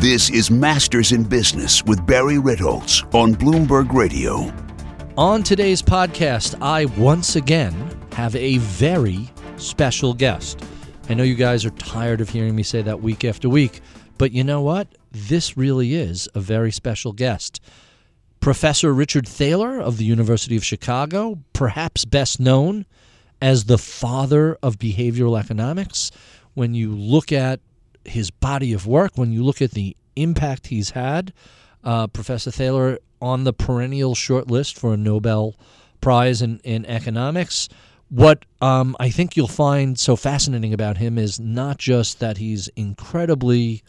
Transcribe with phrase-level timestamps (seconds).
[0.00, 4.50] This is Masters in Business with Barry Ritholtz on Bloomberg Radio.
[5.18, 7.74] On today's podcast, I once again
[8.12, 9.28] have a very
[9.58, 10.64] special guest.
[11.10, 13.82] I know you guys are tired of hearing me say that week after week,
[14.16, 14.88] but you know what?
[15.12, 17.60] This really is a very special guest.
[18.40, 22.86] Professor Richard Thaler of the University of Chicago, perhaps best known
[23.42, 26.10] as the father of behavioral economics.
[26.54, 27.60] When you look at
[28.04, 31.32] his body of work, when you look at the impact he's had,
[31.84, 35.54] uh, Professor Thaler on the perennial short list for a Nobel
[36.00, 37.68] Prize in, in economics.
[38.08, 42.68] What um, I think you'll find so fascinating about him is not just that he's
[42.68, 43.82] incredibly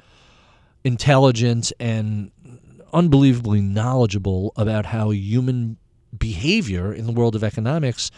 [0.83, 2.31] intelligent and
[2.93, 5.77] unbelievably knowledgeable about how human
[6.17, 8.11] behavior in the world of economics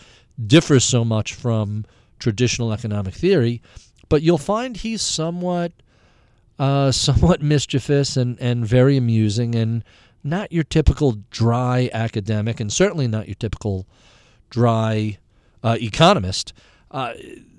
[0.45, 1.85] differs so much from
[2.19, 3.61] traditional economic theory,
[4.09, 5.71] but you'll find he's somewhat
[6.59, 9.83] uh, somewhat mischievous and, and very amusing and
[10.23, 13.85] not your typical dry academic and certainly not your typical
[14.49, 15.17] dry
[15.63, 16.53] uh, economist.
[16.91, 17.13] Uh,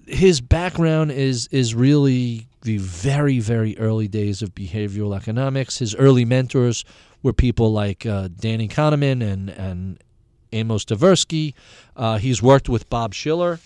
[0.06, 5.78] his background is is really the very very early days of behavioral economics.
[5.78, 6.84] His early mentors
[7.22, 10.02] were people like uh, Danny Kahneman and and
[10.52, 11.54] Amos Tversky.
[11.96, 13.58] Uh, he's worked with Bob Shiller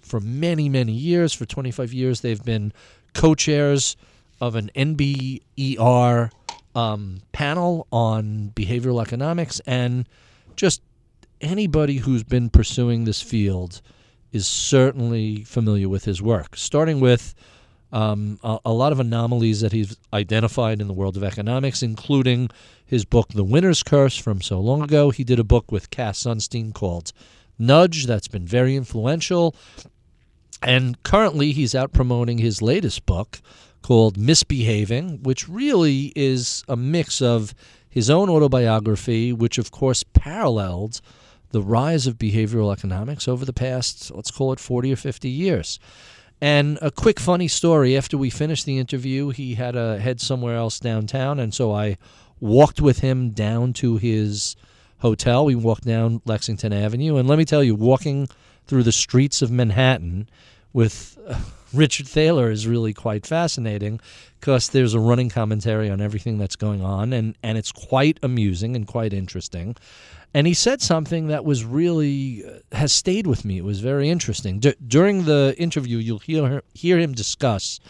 [0.00, 1.32] for many many years.
[1.32, 2.72] For 25 years, they've been
[3.14, 3.96] co-chairs
[4.40, 6.30] of an NBER
[6.74, 10.08] um, panel on behavioral economics, and
[10.56, 10.82] just
[11.40, 13.80] anybody who's been pursuing this field
[14.32, 17.34] is certainly familiar with his work, starting with
[17.92, 22.50] um, a, a, lot of anomalies that he's identified in the world of economics, including
[22.84, 25.10] his book, The Winner's Curse, from so long ago.
[25.10, 27.12] He did a book with Cass Sunstein called
[27.58, 29.54] Nudge, that's been very influential.
[30.62, 33.40] And currently, he's out promoting his latest book
[33.86, 37.54] called Misbehaving, which really is a mix of
[37.88, 41.00] his own autobiography, which of course paralleled
[41.52, 45.78] the rise of behavioral economics over the past, let's call it 40 or 50 years.
[46.40, 50.56] And a quick funny story after we finished the interview, he had a head somewhere
[50.56, 51.38] else downtown.
[51.38, 51.96] And so I
[52.40, 54.56] walked with him down to his
[54.98, 55.44] hotel.
[55.44, 57.18] We walked down Lexington Avenue.
[57.18, 58.28] And let me tell you, walking
[58.66, 60.28] through the streets of Manhattan
[60.72, 61.16] with
[61.72, 64.00] Richard Thaler is really quite fascinating
[64.40, 67.12] because there's a running commentary on everything that's going on.
[67.12, 69.76] And, and it's quite amusing and quite interesting.
[70.34, 73.58] And he said something that was really uh, has stayed with me.
[73.58, 74.58] It was very interesting.
[74.58, 77.80] D- during the interview, you'll hear hear him discuss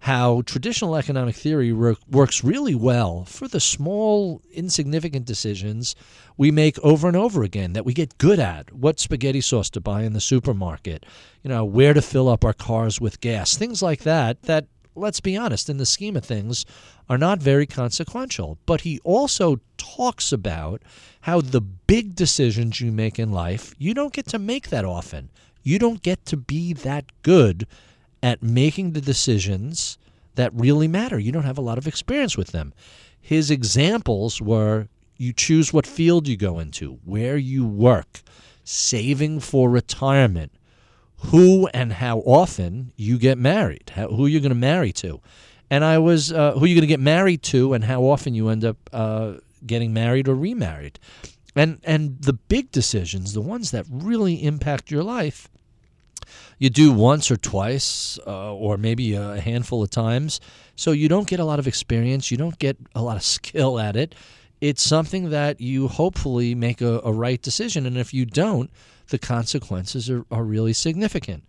[0.00, 5.94] how traditional economic theory work, works really well for the small, insignificant decisions
[6.38, 8.72] we make over and over again that we get good at.
[8.72, 11.04] What spaghetti sauce to buy in the supermarket,
[11.42, 14.42] you know, where to fill up our cars with gas, things like that.
[14.44, 16.64] That let's be honest, in the scheme of things,
[17.08, 18.58] are not very consequential.
[18.64, 20.82] But he also talks about
[21.22, 25.30] how the big decisions you make in life, you don't get to make that often.
[25.62, 27.66] You don't get to be that good
[28.22, 29.98] at making the decisions
[30.34, 31.18] that really matter.
[31.18, 32.72] You don't have a lot of experience with them.
[33.20, 38.22] His examples were you choose what field you go into, where you work,
[38.64, 40.50] saving for retirement,
[41.26, 45.20] who and how often you get married, who you're going to marry to.
[45.68, 48.48] And I was, uh, who you're going to get married to, and how often you
[48.48, 49.34] end up uh,
[49.66, 50.98] getting married or remarried.
[51.54, 55.48] And, and the big decisions, the ones that really impact your life,
[56.60, 60.40] you do once or twice, uh, or maybe a handful of times.
[60.76, 63.80] So you don't get a lot of experience, you don't get a lot of skill
[63.80, 64.14] at it.
[64.60, 67.86] It's something that you hopefully make a, a right decision.
[67.86, 68.70] And if you don't,
[69.08, 71.44] the consequences are, are really significant.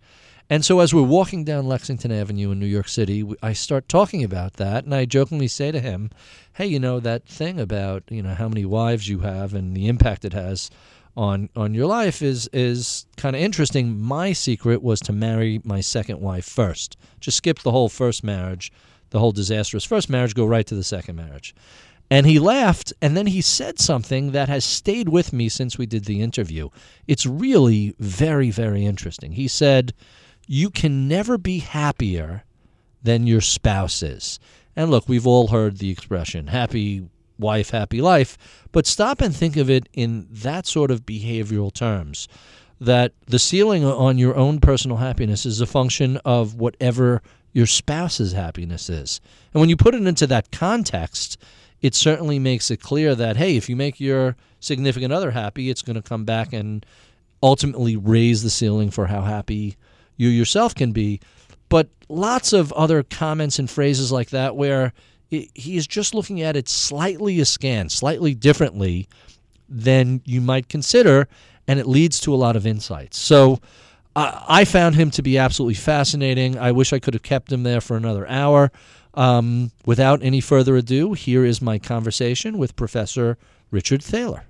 [0.48, 4.24] And so, as we're walking down Lexington Avenue in New York City, I start talking
[4.24, 6.10] about that, and I jokingly say to him,
[6.54, 9.86] "Hey, you know that thing about you know how many wives you have and the
[9.86, 10.68] impact it has
[11.16, 13.98] on on your life is is kind of interesting.
[13.98, 16.96] My secret was to marry my second wife first.
[17.20, 18.72] Just skip the whole first marriage,
[19.10, 21.54] the whole disastrous first marriage, go right to the second marriage."
[22.10, 25.86] And he laughed, and then he said something that has stayed with me since we
[25.86, 26.68] did the interview.
[27.08, 29.32] It's really very, very interesting.
[29.32, 29.94] He said,
[30.46, 32.44] You can never be happier
[33.02, 34.38] than your spouse is.
[34.76, 37.08] And look, we've all heard the expression happy
[37.38, 38.36] wife, happy life,
[38.72, 42.28] but stop and think of it in that sort of behavioral terms
[42.80, 48.32] that the ceiling on your own personal happiness is a function of whatever your spouse's
[48.32, 49.20] happiness is.
[49.54, 51.36] And when you put it into that context,
[51.80, 55.82] it certainly makes it clear that hey, if you make your significant other happy, it's
[55.82, 56.84] going to come back and
[57.42, 59.76] ultimately raise the ceiling for how happy
[60.16, 61.20] you yourself can be.
[61.68, 64.92] But lots of other comments and phrases like that where
[65.32, 69.08] he is just looking at it slightly askance, slightly differently
[69.68, 71.28] than you might consider,
[71.66, 73.18] and it leads to a lot of insights.
[73.18, 73.60] So
[74.14, 76.58] I I found him to be absolutely fascinating.
[76.58, 78.70] I wish I could have kept him there for another hour.
[79.14, 83.36] Um, without any further ado, here is my conversation with Professor
[83.70, 84.44] Richard Thaler.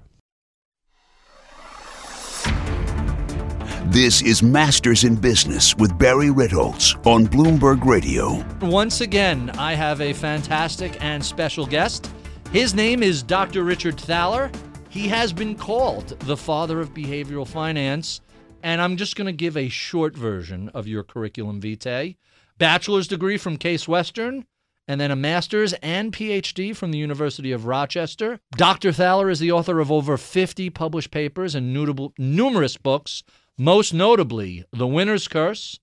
[3.87, 8.43] This is Masters in Business with Barry Ritholtz on Bloomberg Radio.
[8.61, 12.09] Once again, I have a fantastic and special guest.
[12.53, 13.65] His name is Dr.
[13.65, 14.53] Richard Thaler.
[14.89, 18.21] He has been called the father of behavioral finance,
[18.63, 22.17] and I'm just going to give a short version of your curriculum vitae.
[22.59, 24.47] Bachelor's degree from Case Western,
[24.87, 28.39] and then a master's and PhD from the University of Rochester.
[28.57, 28.93] Dr.
[28.93, 31.73] Thaler is the author of over 50 published papers and
[32.19, 33.23] numerous books,
[33.63, 35.79] most notably The Winner's Curse,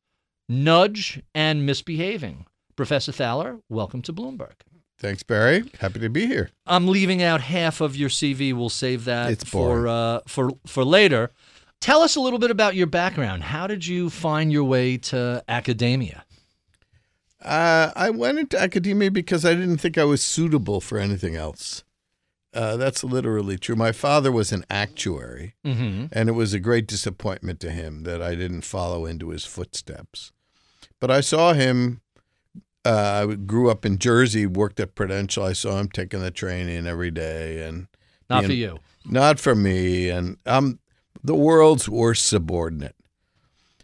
[0.50, 2.46] Nudge, and Misbehaving.
[2.76, 4.54] Professor Thaler, welcome to Bloomberg.
[4.98, 5.64] Thanks, Barry.
[5.80, 6.50] Happy to be here.
[6.68, 8.54] I'm leaving out half of your CV.
[8.54, 11.32] We'll save that for uh, for for later.
[11.80, 13.44] Tell us a little bit about your background.
[13.44, 16.26] How did you find your way to academia?
[17.42, 21.86] Uh, I went into academia because I didn't think I was suitable for anything else.
[22.54, 23.76] Uh, that's literally true.
[23.76, 26.06] My father was an actuary, Mm-hmm.
[26.12, 30.32] and it was a great disappointment to him that I didn't follow into his footsteps.
[31.00, 32.02] But I saw him.
[32.86, 35.44] Uh, I grew up in Jersey, worked at Prudential.
[35.44, 37.88] I saw him taking the train in every day, and
[38.30, 38.80] Not being- for you.
[39.06, 40.78] not for me and i'm
[41.24, 42.96] the world's worst subordinate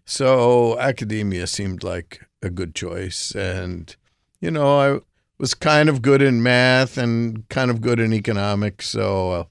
[0.06, 3.96] so academia seemed like a good choice and
[4.42, 5.00] you know i
[5.38, 9.44] was kind of good in math and kind of good in economics so uh,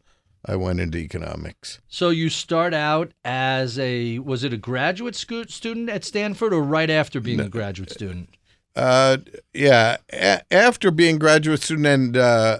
[0.46, 5.88] i went into economics So you start out as a was it a graduate student
[5.90, 8.30] at Stanford or right after being a graduate student?
[8.76, 9.18] uh,
[9.52, 12.58] yeah a- after being graduate student and uh,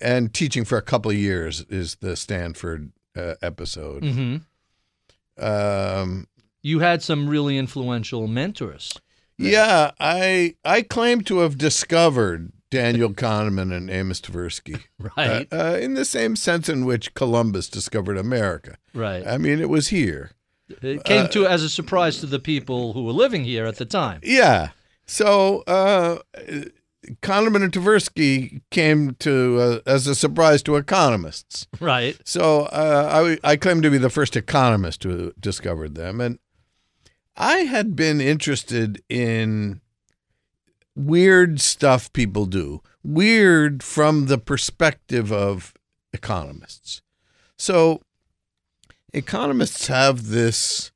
[0.00, 4.36] and teaching for a couple of years is the stanford uh, episode Mm-hmm.
[5.44, 6.26] um,
[6.62, 8.92] You had some really influential mentors.
[9.38, 14.80] Yeah, I I claim to have discovered Daniel Kahneman and Amos Tversky,
[15.16, 15.46] Right.
[15.52, 18.76] uh, uh, in the same sense in which Columbus discovered America.
[18.94, 19.26] right.
[19.26, 20.32] I mean, it was here.
[20.82, 23.76] It came uh, to as a surprise to the people who were living here at
[23.76, 24.20] the time.
[24.24, 24.70] Yeah.
[25.06, 26.18] So uh,
[27.22, 31.68] Kahneman and Tversky came to uh, as a surprise to economists.
[31.80, 32.18] Right.
[32.24, 36.38] So uh, I I claim to be the first economist who discovered them, and
[37.36, 39.80] I had been interested in
[40.94, 45.74] weird stuff people do, weird from the perspective of
[46.12, 47.02] economists.
[47.58, 48.00] So
[49.12, 50.92] economists have this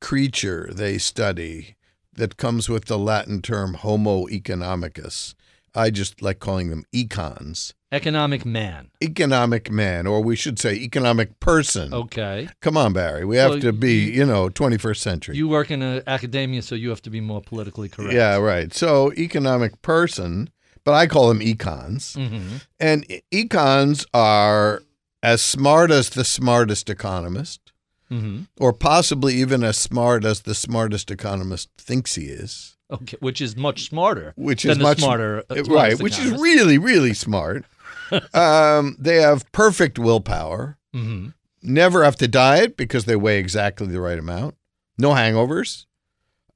[0.00, 1.76] creature they study
[2.14, 5.34] that comes with the Latin term Homo economicus.
[5.74, 7.74] I just like calling them econs.
[7.92, 8.90] Economic man.
[9.02, 11.92] Economic man, or we should say economic person.
[11.92, 12.48] Okay.
[12.60, 13.24] Come on, Barry.
[13.24, 15.36] We have Well, to be, you know, 21st century.
[15.36, 18.14] You work in a academia, so you have to be more politically correct.
[18.14, 18.72] Yeah, right.
[18.72, 20.50] So economic person,
[20.84, 22.14] but I call them econs.
[22.14, 24.82] hmm And econs are
[25.22, 27.72] as smart as the smartest economist,
[28.08, 33.16] hmm or possibly even as smart as the smartest economist thinks he is, Okay.
[33.20, 34.32] Which is much smarter.
[34.36, 35.44] which is much smarter.
[35.50, 37.64] uh, right, which is really, really smart.
[38.34, 40.76] um, they have perfect willpower.
[40.94, 41.34] Mhm.
[41.62, 44.56] never have to diet because they weigh exactly the right amount.
[44.98, 45.86] No hangovers.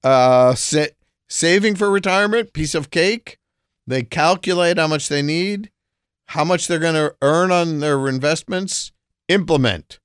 [0.03, 0.87] Uh, sa-
[1.29, 3.39] saving for retirement, piece of cake.
[3.87, 5.71] They calculate how much they need,
[6.29, 8.93] how much they're going to earn on their investments,
[9.29, 10.01] implement.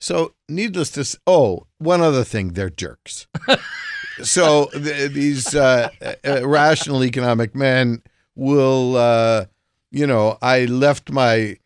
[0.00, 3.26] So, needless to say, oh, one other thing, they're jerks.
[4.22, 5.88] so, th- these uh,
[6.24, 8.02] uh, rational economic men
[8.34, 9.46] will, uh,
[9.90, 11.56] you know, I left my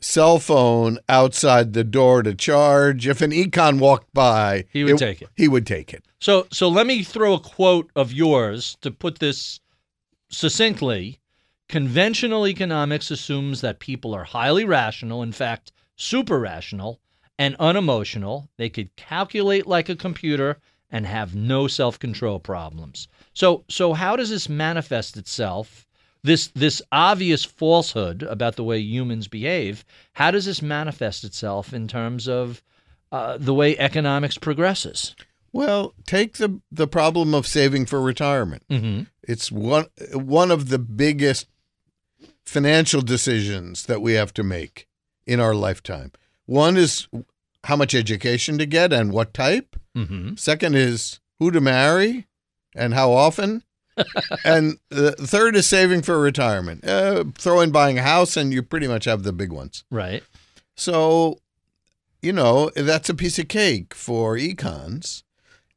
[0.00, 3.06] cell phone outside the door to charge.
[3.06, 5.28] If an econ walked by, He would take it.
[5.36, 6.04] He would take it.
[6.20, 9.60] So, so let me throw a quote of yours to put this
[10.30, 11.20] succinctly.
[11.68, 17.00] Conventional economics assumes that people are highly rational, in fact, super rational
[17.38, 18.48] and unemotional.
[18.56, 20.58] They could calculate like a computer
[20.90, 23.08] and have no self-control problems.
[23.34, 25.86] So, so how does this manifest itself?
[26.24, 29.84] This this obvious falsehood about the way humans behave.
[30.14, 32.62] How does this manifest itself in terms of
[33.12, 35.14] uh, the way economics progresses?
[35.52, 38.64] Well, take the the problem of saving for retirement.
[38.68, 39.04] Mm-hmm.
[39.22, 41.46] It's one one of the biggest
[42.44, 44.88] financial decisions that we have to make
[45.26, 46.12] in our lifetime.
[46.46, 47.08] One is
[47.64, 49.76] how much education to get and what type.
[49.96, 50.36] Mm-hmm.
[50.36, 52.26] Second is who to marry
[52.74, 53.62] and how often.
[54.44, 56.84] and the third is saving for retirement.
[56.84, 59.84] Uh, throw in buying a house, and you pretty much have the big ones.
[59.90, 60.22] Right.
[60.76, 61.40] So,
[62.22, 65.24] you know, that's a piece of cake for econs.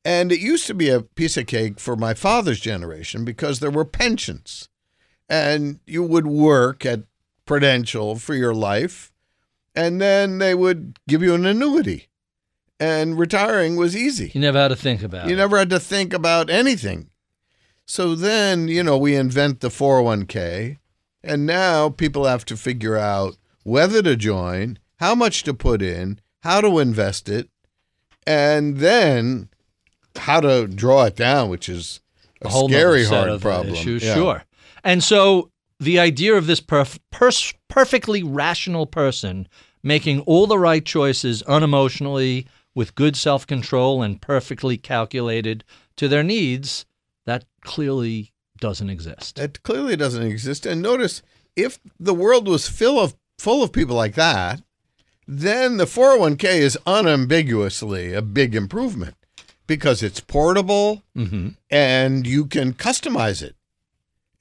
[0.04, 3.72] And it used to be a piece of cake for my father's generation because there
[3.72, 4.70] were pensions.
[5.30, 7.04] And you would work at
[7.46, 9.11] Prudential for your life,
[9.76, 12.08] and then they would give you an annuity.
[12.80, 14.32] And retiring was easy.
[14.34, 15.38] You never had to think about You it.
[15.38, 17.10] never had to think about anything.
[17.86, 20.78] So then, you know, we invent the 401k,
[21.24, 26.20] and now people have to figure out whether to join, how much to put in,
[26.42, 27.50] how to invest it,
[28.26, 29.50] and then
[30.16, 32.00] how to draw it down, which is
[32.42, 33.76] a, whole scary hard problem.
[33.76, 34.04] issues.
[34.04, 34.16] Yeah.
[34.16, 34.44] Sure.
[34.84, 35.51] And so
[35.82, 39.48] the idea of this perf- pers- perfectly rational person
[39.82, 42.46] making all the right choices unemotionally
[42.76, 45.64] with good self control and perfectly calculated
[45.98, 46.86] to their needs,
[47.26, 49.40] that clearly doesn't exist.
[49.40, 50.66] It clearly doesn't exist.
[50.68, 51.24] And notice
[51.56, 54.62] if the world was full of full of people like that,
[55.28, 59.16] then the 401k is unambiguously a big improvement
[59.66, 63.56] because it's portable hmm and you can customize it.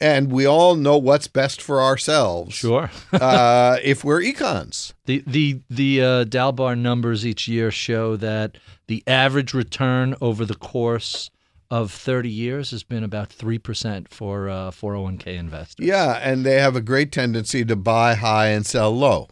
[0.00, 2.54] And we all know what's best for ourselves.
[2.54, 2.90] Sure.
[3.12, 4.94] uh, if we're econs.
[5.04, 10.54] The the the uh, Dalbar numbers each year show that the average return over the
[10.54, 11.30] course
[11.70, 15.86] of 30 years has been about 3% for uh, 401k investors.
[15.86, 19.28] Yeah, and they have a great tendency to buy high and sell low.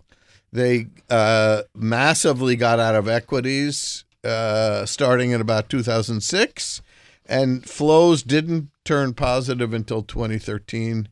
[0.52, 6.82] They uh, massively got out of equities uh, starting in about 2006,
[7.28, 11.08] and flows didn't turn positive until 2013,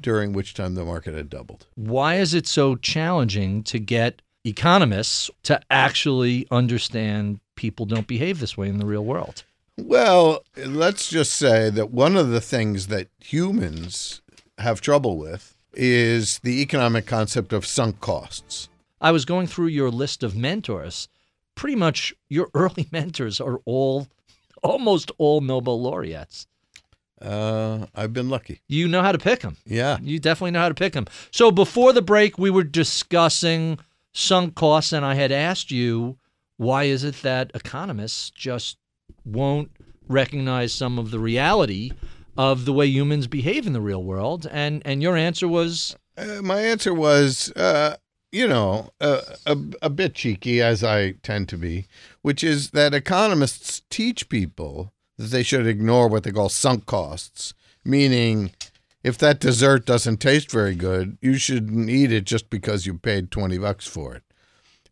[0.00, 1.66] during which time the market had doubled.
[1.74, 8.56] Why is it so challenging to get economists to actually understand people don't behave this
[8.56, 9.44] way in the real world?
[9.78, 14.22] Well, let's just say that one of the things that humans
[14.58, 18.68] have trouble with is the economic concept of sunk costs.
[19.00, 21.08] I was going through your list of mentors.
[21.54, 24.08] Pretty much your early mentors are all
[24.62, 26.46] almost all Nobel laureates.
[27.20, 28.60] Uh, I've been lucky.
[28.68, 29.56] You know how to pick them.
[29.64, 29.98] Yeah.
[30.02, 31.06] You definitely know how to pick them.
[31.30, 33.78] So before the break, we were discussing
[34.12, 36.18] sunk costs, and I had asked you
[36.58, 38.78] why is it that economists just
[39.24, 39.70] won't
[40.08, 41.92] recognize some of the reality
[42.36, 46.40] of the way humans behave in the real world, and and your answer was Uh,
[46.42, 47.96] my answer was, uh,
[48.36, 51.86] you know, uh, a, a bit cheeky, as I tend to be,
[52.20, 57.54] which is that economists teach people that they should ignore what they call sunk costs,
[57.82, 58.52] meaning
[59.02, 63.30] if that dessert doesn't taste very good, you shouldn't eat it just because you paid
[63.30, 64.22] 20 bucks for it.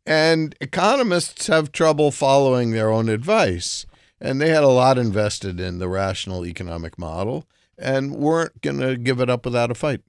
[0.06, 3.84] And economists have trouble following their own advice.
[4.20, 7.44] And they had a lot invested in the rational economic model
[7.76, 10.00] and weren't going to give it up without a fight.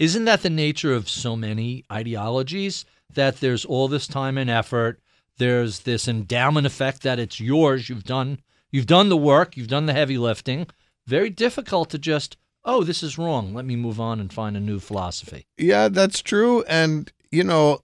[0.00, 2.86] Isn't that the nature of so many ideologies?
[3.12, 4.98] That there's all this time and effort.
[5.36, 7.90] There's this endowment effect that it's yours.
[7.90, 8.40] You've done
[8.70, 9.58] you've done the work.
[9.58, 10.66] You've done the heavy lifting.
[11.06, 13.52] Very difficult to just oh this is wrong.
[13.52, 15.44] Let me move on and find a new philosophy.
[15.58, 16.64] Yeah, that's true.
[16.66, 17.80] And, you know,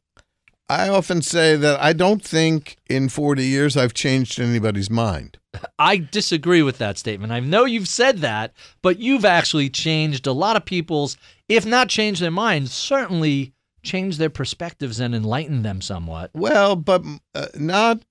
[0.71, 5.39] I often say that I don't think in 40 years I've changed anybody's mind.
[5.79, 7.33] I disagree with that statement.
[7.33, 11.17] I know you've said that, but you've actually changed a lot of people's,
[11.49, 16.31] if not changed their minds, certainly changed their perspectives and enlightened them somewhat.
[16.35, 17.03] Well, but
[17.35, 18.03] uh, not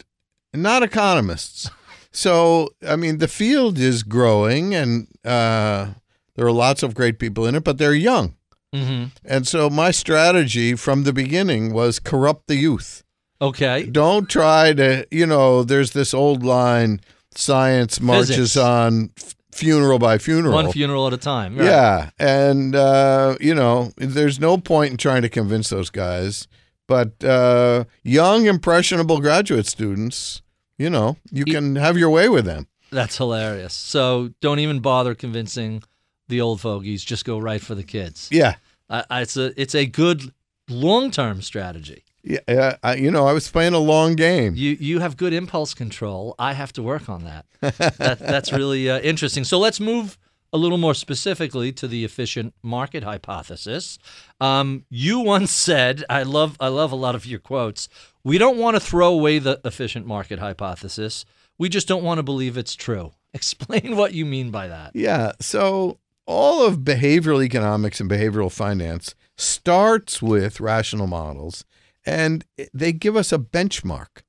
[0.54, 1.70] not economists.
[2.12, 5.88] So, I mean, the field is growing and uh,
[6.36, 8.36] there are lots of great people in it, but they're young.
[8.74, 13.04] hmm And so my strategy from the beginning was corrupt the youth.
[13.42, 13.86] Okay.
[13.86, 17.02] Don't try to, you know, there's this old line
[17.38, 18.58] science marches Physics.
[18.58, 19.12] on
[19.52, 20.54] funeral by funeral.
[20.54, 21.58] One funeral at a time.
[21.58, 21.66] Right.
[21.66, 26.48] Yeah, and uh, you know, there's no point in trying to convince those guys.
[26.88, 30.42] But uh, young, impressionable graduate students,
[30.78, 32.68] you know, you can have your way with them.
[32.92, 33.74] That's hilarious.
[33.74, 35.82] So don't even bother convincing
[36.28, 37.04] the old fogies.
[37.04, 38.30] Just go right for the kids.
[38.32, 38.56] Yeah,
[38.90, 40.32] I- it's a it's a good
[40.70, 42.04] long term strategy.
[42.26, 42.78] Yeah.
[42.84, 44.56] I, you know, I was playing a long game.
[44.56, 46.36] You you have good impulse control.
[46.40, 47.46] I have to work on that.
[47.62, 49.44] that that's really uh, interesting.
[49.44, 50.18] So let's move
[50.54, 54.00] a little more specifically to the efficient market hypothesis.
[54.40, 57.90] Um, you once said, I love I love a lot of your quotes.
[58.24, 61.26] We don't want to throw away the efficient market hypothesis.
[61.58, 63.12] We just don't want to believe it's true.
[63.34, 64.92] Explain what you mean by that.
[64.96, 65.34] Yeah.
[65.42, 71.66] So all of behavioral economics and behavioral finance starts with rational models,
[72.06, 74.24] and they give us a benchmark.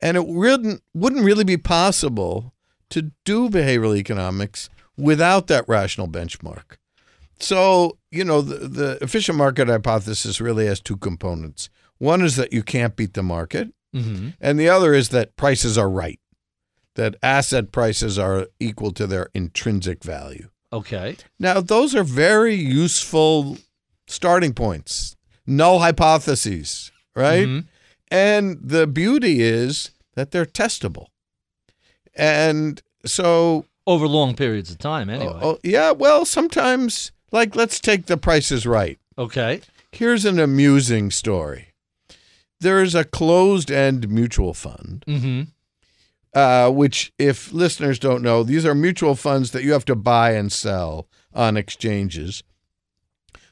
[0.00, 2.52] And it wouldn't wouldn't really be possible
[2.90, 6.76] to do behavioral economics without that rational benchmark.
[7.38, 11.68] So, you know, the, the efficient market hypothesis really has two components.
[11.98, 14.30] One is that you can't beat the market, Mm-hmm.
[14.42, 16.20] and the other is that prices are right,
[16.96, 20.50] that asset prices are equal to their intrinsic value.
[20.70, 21.16] Okay.
[21.38, 23.56] Now, those are very useful
[24.06, 27.46] starting points, null hypotheses, right?
[27.48, 27.64] Mhm.
[28.10, 31.06] And the beauty is that they're testable.
[32.14, 35.38] And so, Over long periods of time, anyway.
[35.42, 38.98] oh, yeah, well, sometimes, like, let's take the prices right.
[39.18, 39.60] Okay.
[39.92, 41.72] Here's an amusing story
[42.60, 45.04] there's a closed end mutual fund.
[45.06, 45.42] Mm-hmm.
[46.32, 50.32] uh, which, if listeners don't know, these are mutual funds that you have to buy
[50.32, 52.42] and sell on exchanges,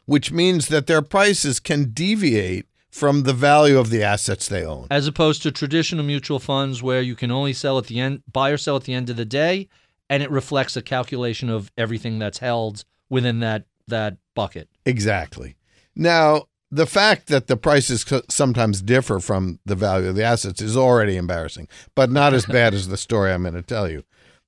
[0.06, 4.86] which means that their prices can deviate from the value of the assets they own.
[4.88, 8.50] As opposed to traditional mutual funds where you can only sell at the end, buy
[8.50, 9.68] or sell at the end of the day,
[10.08, 14.68] and it reflects a calculation of everything that's held within that that bucket.
[14.86, 15.56] Exactly.
[15.96, 20.76] Now, the fact that the prices sometimes differ from the value of the assets is
[20.76, 24.04] already embarrassing, but not as bad as the story I'm going to tell you.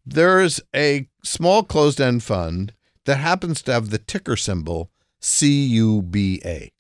[0.06, 2.74] There's a small closed end fund
[3.06, 6.70] that happens to have the ticker symbol CUBA.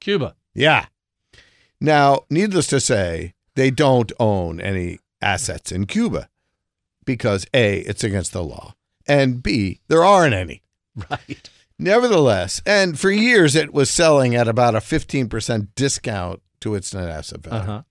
[0.00, 0.36] Cuba.
[0.54, 0.86] Yeah.
[1.84, 6.30] Now, needless to say, they don't own any assets in Cuba
[7.04, 8.72] because A, it's against the law,
[9.06, 10.62] and B, there aren't any.
[11.10, 11.50] Right.
[11.78, 17.10] Nevertheless, and for years it was selling at about a 15% discount to its net
[17.10, 17.60] asset value.
[17.70, 17.82] Uh-huh.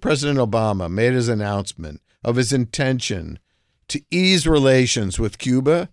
[0.00, 3.38] President Obama made his announcement of his intention
[3.86, 5.88] to ease relations with Cuba.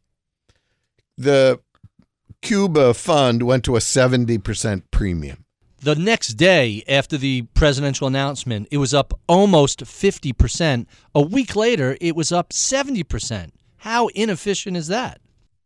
[1.17, 1.59] The
[2.41, 5.43] Cuba fund went to a 70% premium.
[5.81, 10.85] The next day after the presidential announcement, it was up almost 50%.
[11.13, 13.51] A week later, it was up 70%.
[13.77, 15.21] How inefficient is that?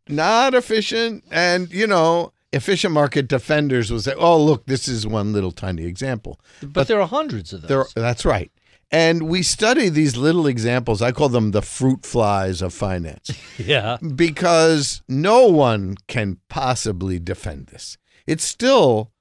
[0.07, 5.31] not efficient and you know efficient market defenders will say oh look this is one
[5.31, 7.69] little tiny example But, there are hundreds of those.
[7.93, 8.51] there that's right
[8.91, 13.97] and we study these little examples i call them the fruit flies of finance yeah.
[14.15, 19.11] because no one can possibly defend this it's still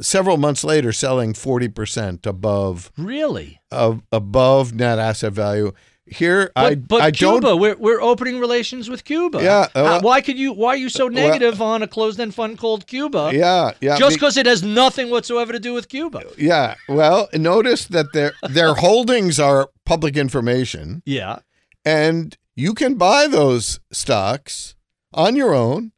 [0.00, 3.60] several months later selling 40% above Really?
[3.70, 5.72] of above net asset value
[6.06, 9.40] here But, i but i Cuba, don't we're, we're opening relations with Cuba.
[9.42, 10.52] Yeah, uh, why could you?
[10.52, 13.30] Why are you so well- negative on a closed-end fund called Cuba?
[13.32, 16.24] yeah yeah Just because it has nothing whatsoever to do with Cuba.
[16.36, 16.74] Yeah.
[16.88, 21.40] Well, notice that their their holdings are public information, Yeah.
[21.84, 24.74] and you can buy those stocks
[25.14, 25.92] on your own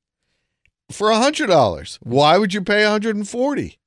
[0.90, 1.98] for a hundred dollars.
[2.02, 3.78] Why would you pay 140?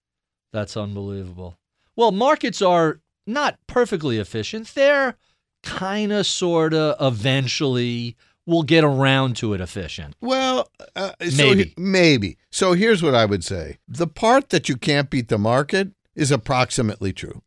[0.55, 1.57] That's unbelievable.
[1.97, 4.73] Well, markets are not perfectly efficient.
[4.73, 5.15] They're
[5.63, 8.15] kind of, sort of, eventually
[8.45, 10.15] we'll get around to it efficient.
[10.21, 11.63] Well, uh, Maybe.
[11.65, 12.37] he- maybe.
[12.51, 16.31] So here's what I would say: the part that you can't beat the market is
[16.31, 17.41] approximately true.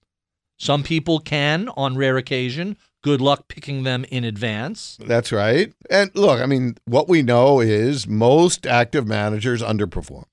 [0.59, 2.77] Some people can, on rare occasion.
[3.03, 4.99] Good luck picking them in advance.
[5.01, 5.73] That's right.
[5.89, 10.25] And look, I mean, what we know is most active managers underperform.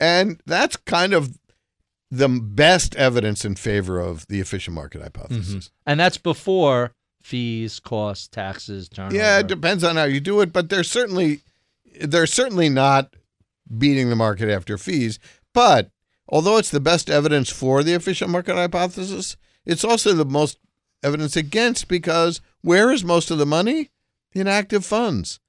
[0.00, 1.36] And that's kind of
[2.10, 5.48] the best evidence in favor of the efficient market hypothesis.
[5.48, 5.90] Mm-hmm.
[5.90, 6.92] And that's before
[7.22, 9.16] fees, costs, taxes, turnover.
[9.16, 11.40] Yeah, it depends on how you do it, but they're certainly
[12.00, 13.14] they're certainly not
[13.76, 15.18] beating the market after fees.
[15.52, 15.90] But
[16.28, 20.58] although it's the best evidence for the efficient market hypothesis, it's also the most
[21.02, 23.90] evidence against because where is most of the money?
[24.32, 25.40] In active funds.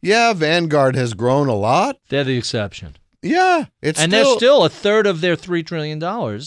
[0.00, 1.98] Yeah, Vanguard has grown a lot.
[2.08, 2.96] They're the exception.
[3.22, 6.40] Yeah, it's and still, they're still a third of their $3 trillion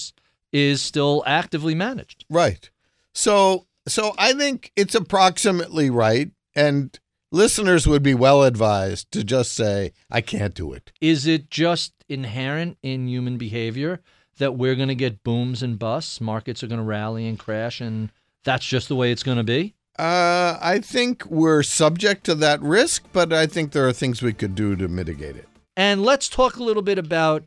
[0.51, 2.25] is still actively managed.
[2.29, 2.69] right.
[3.13, 6.97] So, so I think it's approximately right, and
[7.31, 11.93] listeners would be well advised to just say, "I can't do it." Is it just
[12.07, 13.99] inherent in human behavior
[14.37, 16.21] that we're going to get booms and busts?
[16.21, 18.11] Markets are going to rally and crash, and
[18.45, 19.75] that's just the way it's going to be?
[19.99, 24.33] Uh, I think we're subject to that risk, but I think there are things we
[24.33, 25.47] could do to mitigate it.
[25.75, 27.45] And let's talk a little bit about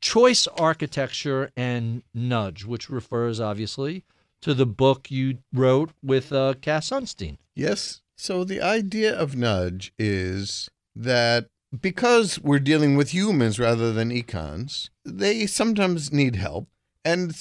[0.00, 4.04] choice architecture and nudge, which refers obviously
[4.42, 7.38] to the book you wrote with uh, Cass Sunstein.
[7.54, 8.02] Yes.
[8.16, 14.90] So the idea of nudge is that because we're dealing with humans rather than econs,
[15.04, 16.68] they sometimes need help.
[17.04, 17.34] And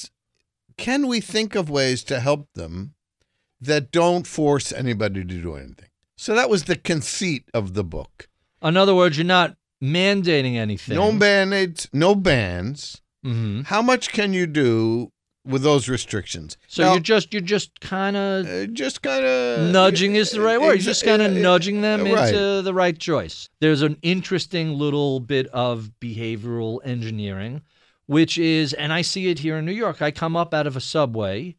[0.77, 2.93] can we think of ways to help them
[3.61, 5.89] that don't force anybody to do anything?
[6.17, 8.27] So that was the conceit of the book.
[8.61, 10.95] In other words, you're not mandating anything.
[10.95, 13.01] No band-aids, no bans.
[13.23, 15.11] hmm How much can you do
[15.45, 16.57] with those restrictions.
[16.67, 20.41] So Now, you're just you're just kind of uh, just kind of nudging is the
[20.41, 20.73] right word.
[20.73, 22.29] You're just kind of nudging them right.
[22.29, 23.49] into the right choice.
[23.59, 27.61] There's an interesting little bit of behavioral engineering,
[28.07, 30.01] which is, and I see it here in New York.
[30.01, 31.55] I come up out of a subway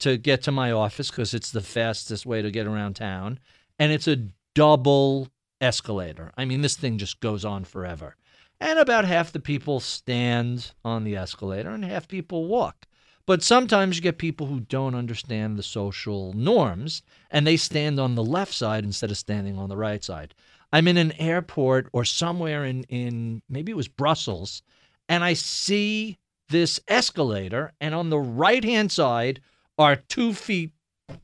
[0.00, 3.38] to get to my office because it's the fastest way to get around town,
[3.78, 5.28] and it's a double
[5.60, 6.32] escalator.
[6.36, 8.16] I mean, this thing just goes on forever.
[8.60, 12.86] And about half the people stand on the escalator and half people walk.
[13.26, 18.14] But sometimes you get people who don't understand the social norms and they stand on
[18.14, 20.34] the left side instead of standing on the right side.
[20.72, 24.62] I'm in an airport or somewhere in, in maybe it was Brussels,
[25.08, 29.40] and I see this escalator, and on the right hand side
[29.78, 30.72] are two feet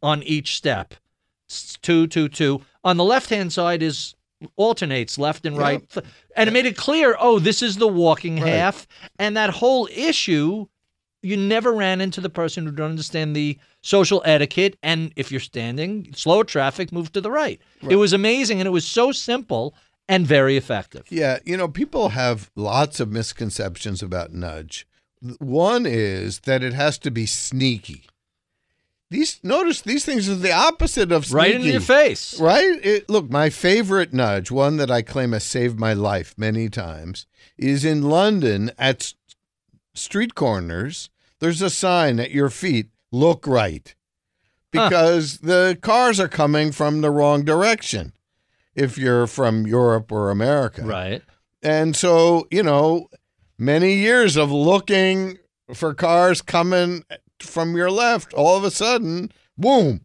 [0.02, 0.94] on each step.
[1.48, 2.62] It's two, two, two.
[2.84, 4.14] On the left hand side is
[4.56, 5.82] alternates left and right.
[6.36, 8.52] And it made it clear, oh, this is the walking Right.
[8.52, 8.86] half.
[9.18, 10.66] And that whole issue,
[11.22, 14.76] you never ran into the person who don't understand the social etiquette.
[14.82, 17.60] And if you're standing, slow traffic, move to the right.
[17.88, 18.60] It was amazing.
[18.60, 19.74] And it was so simple
[20.08, 21.04] and very effective.
[21.10, 24.86] Yeah, you know, people have lots of misconceptions about nudge.
[25.38, 28.06] One is that it has to be sneaky.
[29.12, 31.36] These notice these things are the opposite of sneaky.
[31.36, 32.40] Right in your face.
[32.40, 32.78] Right?
[32.82, 37.26] It, look, my favorite nudge, one that I claim has saved my life many times,
[37.58, 39.12] is in London at
[39.92, 41.10] street corners.
[41.40, 43.94] There's a sign at your feet, look right.
[44.74, 44.88] Huh.
[44.88, 48.14] Because the cars are coming from the wrong direction
[48.74, 50.82] if you're from Europe or America.
[50.82, 51.20] Right.
[51.62, 53.08] And so, you know,
[53.58, 55.38] many years of looking
[55.74, 57.04] for cars coming
[57.42, 60.04] from your left, all of a sudden, boom.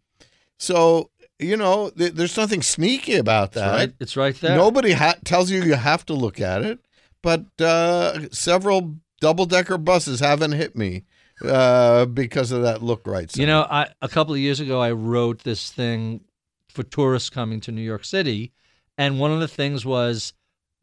[0.57, 3.71] So, you know, th- there's nothing sneaky about It's that.
[3.71, 3.93] right.
[3.99, 4.55] It's right there.
[4.55, 6.79] Nobody ha- tells you you have to look at it,
[7.21, 11.03] but uh, several double decker buses haven't hit me
[11.45, 13.29] uh, because of that look right.
[13.31, 13.41] sign.
[13.41, 16.21] You know, I a couple of years ago I wrote this thing
[16.69, 18.51] for tourists coming to New York City,
[18.97, 20.33] and one of the things was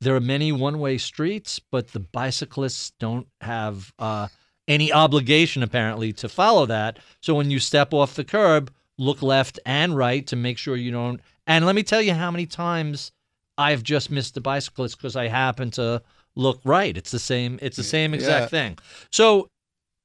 [0.00, 4.28] there are many one-way streets, but the bicyclists don't have uh,
[4.68, 6.98] any obligation apparently to follow that.
[7.20, 10.90] So when you step off the curb, look left and right to make sure you
[10.90, 11.20] don't.
[11.46, 13.12] And let me tell you how many times
[13.58, 16.02] I've just missed the bicyclist because I happen to
[16.34, 16.96] look right.
[16.96, 17.58] It's the same.
[17.62, 18.58] It's the same exact Yeah.
[18.58, 18.78] thing.
[19.10, 19.48] So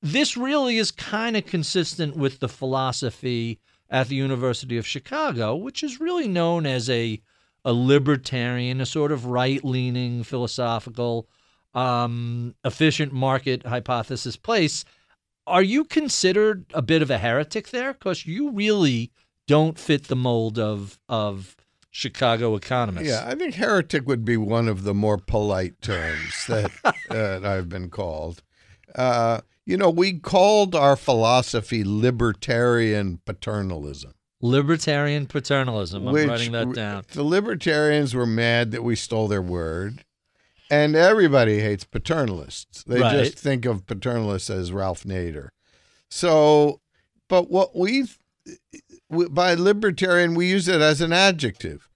[0.01, 5.81] this really is kind of consistent with the philosophy at the University of Chicago, which
[5.83, 7.21] is really known as a
[7.65, 11.27] a libertarian, a sort of right-leaning philosophical
[11.73, 14.85] um, efficient market hypothesis place.
[15.47, 17.93] Are you considered a bit of a heretic there?
[17.93, 19.11] Because you really
[19.47, 21.55] don't fit the mold of of
[21.91, 23.07] Chicago economists.
[23.07, 26.71] Yeah, I think heretic would be one of the more polite terms that
[27.09, 28.43] uh, I've been called.
[28.95, 34.13] Uh, you know, we called our philosophy libertarian paternalism.
[34.41, 36.07] Libertarian paternalism.
[36.07, 37.03] I'm writing that down.
[37.11, 40.05] The libertarians were mad that we stole their word,
[40.69, 42.83] and everybody hates paternalists.
[42.85, 43.23] They Right.
[43.25, 45.49] just think of paternalists as Ralph Nader.
[46.09, 46.81] So,
[47.27, 48.07] but what we
[49.09, 51.87] by libertarian we use it as an adjective,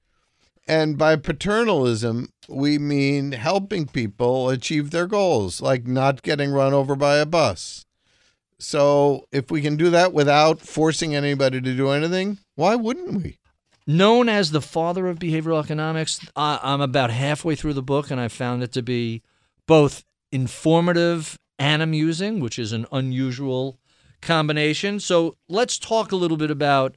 [0.68, 6.96] and by paternalism we mean helping people achieve their goals, like not getting run over
[6.96, 7.86] by a bus.
[8.60, 13.38] So, if we can do that without forcing anybody to do anything, why wouldn't we?
[13.86, 16.20] Known as the father of behavioral economics.
[16.36, 19.22] I, I'm about halfway through the book, and I found it to be
[19.68, 23.80] both informative and amusing, which is an unusual
[24.22, 25.00] combination.
[25.00, 26.96] So let's talk a little bit about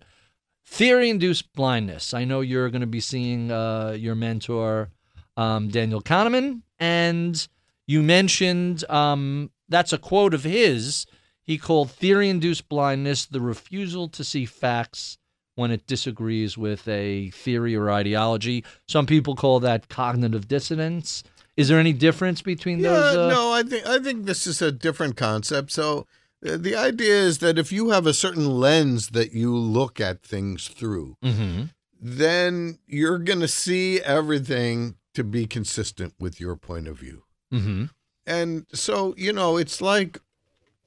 [0.64, 2.14] theory induced blindness.
[2.14, 4.90] I know you're going to be seeing uh, your mentor,
[5.37, 7.46] um, Daniel Kahneman, and
[7.87, 11.07] you mentioned um, that's a quote of his.
[11.42, 15.18] He called theory induced blindness the refusal to see facts
[15.57, 18.62] when it disagrees with a theory or ideology.
[18.87, 21.25] Some people call that cognitive dissonance.
[21.57, 23.16] Is there any difference between Yeah, those?
[23.16, 25.73] Uh, no, I think I think this is a different concept.
[25.73, 26.07] So
[26.47, 30.23] uh, the idea is that if you have a certain lens that you look at
[30.23, 31.71] things through, Mhm.
[32.01, 37.23] then you're going to see everything to be consistent with your point of view.
[37.53, 37.88] Mhm.
[38.27, 40.21] And so, you know, it's like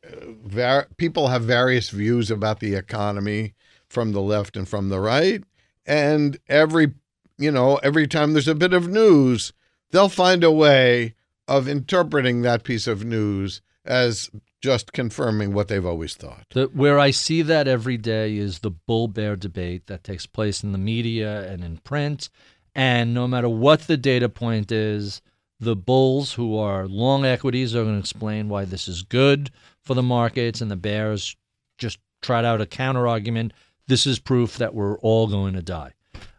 [0.06, 3.54] uh, var- people have various views about the economy
[3.90, 5.44] from the left and from the right.
[5.86, 6.94] And every,
[7.38, 9.52] you know, every time there's a bit of news,
[9.92, 11.16] they'll find a way
[11.48, 14.30] of interpreting that piece of news as
[14.62, 16.46] just confirming what they've always thought.
[16.52, 20.64] The, where I see that every day is the bull bear debate that takes place
[20.64, 22.30] in the media and in print.
[22.76, 25.22] And no matter what the data point is,
[25.60, 29.94] The bulls who are long equities are going to explain why this is good for
[29.94, 31.36] the markets, and the bears
[31.78, 33.54] just tried out a counter argument.
[33.90, 35.92] This is proof that we're all going to die.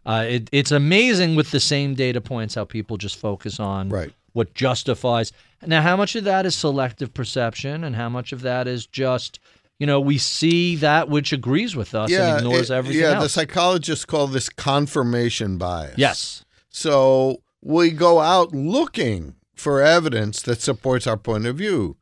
[0.06, 4.12] Uh, it, it's amazing with the same data points how people just focus on Right.
[4.32, 5.32] what justifies.
[5.66, 9.40] Now, how much of that is selective perception, and how much of that is just,
[9.78, 13.28] you know, we see that which agrees with us and ignores it- everything yeah, the
[13.28, 15.94] psychologists call this confirmation bias.
[15.98, 16.44] yes.
[16.70, 21.96] So we go out looking for evidence that supports our point of view.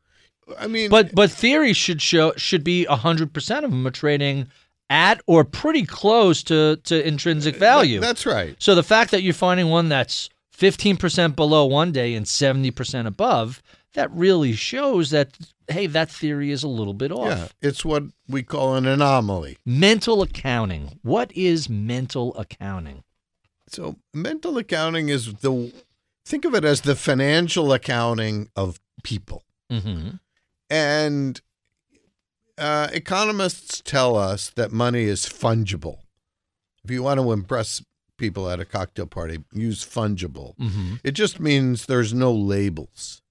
[0.59, 4.47] I mean, But but theory should show should be hundred percent of them are trading
[4.89, 7.99] at or pretty close to to intrinsic value.
[7.99, 8.55] that's right.
[8.59, 12.71] so the fact that you're finding one that's fifteen percent below one day and seventy
[12.71, 13.61] percent above,
[13.93, 17.27] that really shows that hey, that theory is a little bit off.
[17.27, 19.57] Yeah, it's what we call an anomaly.
[19.65, 20.99] Mental accounting.
[21.03, 23.03] What is mental accounting?
[23.67, 25.71] So mental accounting is the
[26.25, 29.43] think of it as the financial accounting of people.
[29.71, 30.15] Mm-hmm.
[30.71, 31.41] And
[32.59, 35.99] uh, economists tell us that money is fungible.
[36.83, 37.81] If you want to impress
[38.17, 40.57] people at a cocktail party, use fungible.
[40.57, 40.95] Mm-hmm.
[41.03, 43.21] It just means there's no labels.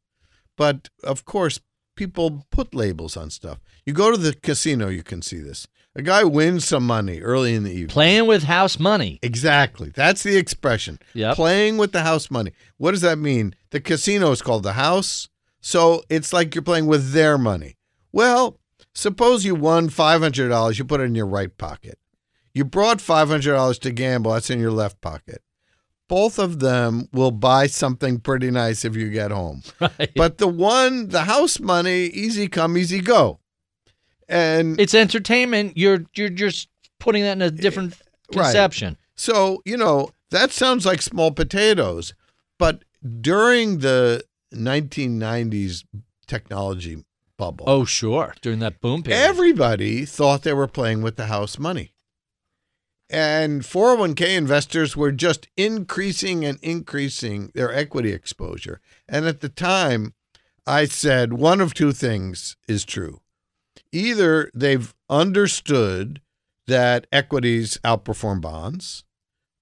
[0.56, 1.60] But of course,
[1.94, 3.58] people put labels on stuff.
[3.86, 5.68] You go to the casino, you can see this.
[5.94, 7.88] A guy wins some money early in the evening.
[7.88, 9.18] Playing with house money.
[9.22, 9.90] Exactly.
[9.94, 11.00] That's the expression.
[11.14, 11.34] Yep.
[11.34, 12.52] Playing with the house money.
[12.76, 13.54] What does that mean?
[13.70, 15.28] The casino is called the house.
[15.60, 17.76] So it's like you're playing with their money.
[18.12, 18.58] Well,
[18.98, 21.98] suppose you won $500, you put it in your right pocket.
[22.52, 25.40] You brought $500 to gamble, that's in your left pocket.
[26.08, 29.62] Both of them will buy something pretty nice if you get home.
[29.80, 30.10] Right.
[30.16, 33.38] But the one, the house money, easy come, easy go.
[34.28, 35.76] And it's entertainment.
[35.76, 37.96] You're you're just putting that in a different eh,
[38.38, 38.44] Right.
[38.44, 38.96] conception.
[39.14, 42.14] So, you know, that sounds like small potatoes.
[42.58, 42.84] But
[43.20, 45.84] during the 1990s
[46.26, 47.04] technology
[47.38, 48.34] bubble, Oh, sure.
[48.42, 49.18] During that boom period.
[49.22, 51.92] everybody thought they were playing with the house money.
[53.10, 58.80] And 401k investors were just increasing and increasing their equity exposure.
[59.08, 60.12] And at the time,
[60.66, 63.22] I said one of two things is true.
[63.92, 66.20] Either they've understood
[66.66, 69.04] that equities outperform bonds,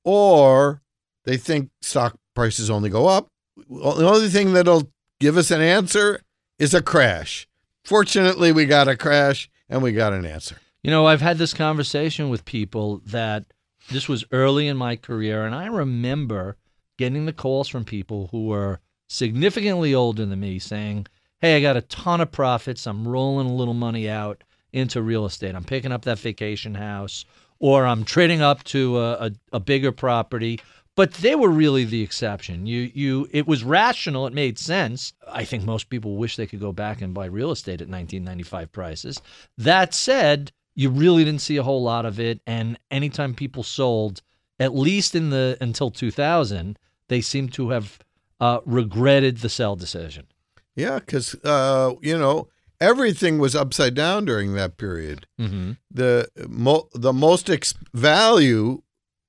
[0.02, 0.82] or
[1.24, 3.28] they think stock prices only go up.
[3.70, 6.20] The only thing that'll give us an answer
[6.58, 7.46] is a crash.
[7.86, 10.56] Fortunately, we got a crash and we got an answer.
[10.82, 13.44] You know, I've had this conversation with people that
[13.92, 16.56] this was early in my career, and I remember
[16.98, 21.06] getting the calls from people who were significantly older than me saying,
[21.38, 22.88] Hey, I got a ton of profits.
[22.88, 25.54] I'm rolling a little money out into real estate.
[25.54, 27.24] I'm picking up that vacation house,
[27.60, 30.58] or I'm trading up to a, a, a bigger property.
[30.96, 32.66] But they were really the exception.
[32.66, 34.26] You, you, it was rational.
[34.26, 35.12] It made sense.
[35.30, 38.72] I think most people wish they could go back and buy real estate at 1995
[38.72, 39.20] prices.
[39.58, 42.40] That said, you really didn't see a whole lot of it.
[42.46, 44.22] And anytime people sold,
[44.58, 46.78] at least in the until 2000,
[47.08, 47.98] they seem to have
[48.40, 50.26] uh, regretted the sell decision.
[50.74, 52.48] Yeah, because uh, you know
[52.80, 55.26] everything was upside down during that period.
[55.40, 55.72] Mm-hmm.
[55.90, 58.82] The mo- the most ex- value,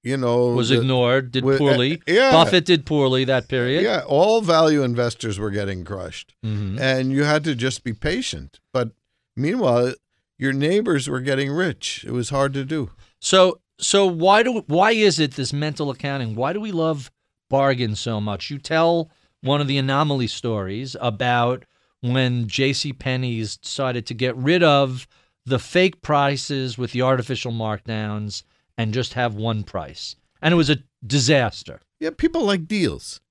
[0.08, 2.02] you know, Was the- ignored, did uh, poorly.
[2.08, 2.32] yeah.
[2.32, 3.84] Buffett did poorly that period.
[3.84, 6.80] Yeah, all value investors were getting crushed, Mhm.
[6.80, 8.60] and you had to just be patient.
[8.74, 8.92] But
[9.36, 9.94] meanwhile,
[10.40, 12.04] your neighbors were getting rich.
[12.08, 12.92] It was hard to do.
[13.20, 16.36] So so why do why is it this mental accounting?
[16.36, 17.12] Why do we love
[17.50, 18.50] bargains so much?
[18.50, 21.64] You tell one of the anomaly stories about
[22.02, 22.94] when J.C.
[22.94, 25.08] Penney's decided to get rid of
[25.46, 28.44] the fake prices with the artificial markdowns
[28.78, 31.82] and just have one price, and it was a disaster.
[32.00, 33.22] Yeah, people like deals.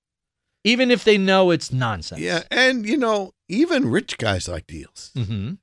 [0.64, 2.20] Even if they know it's nonsense.
[2.20, 5.12] Yeah, and you know, even rich guys like deals.
[5.14, 5.54] hmm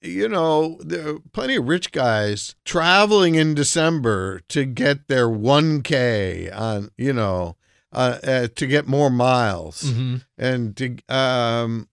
[0.00, 6.50] You know, there are plenty of rich guys traveling in December to get their 1K
[6.52, 7.56] on, you know,
[7.92, 11.88] uh, uh, to get more miles hmm and to um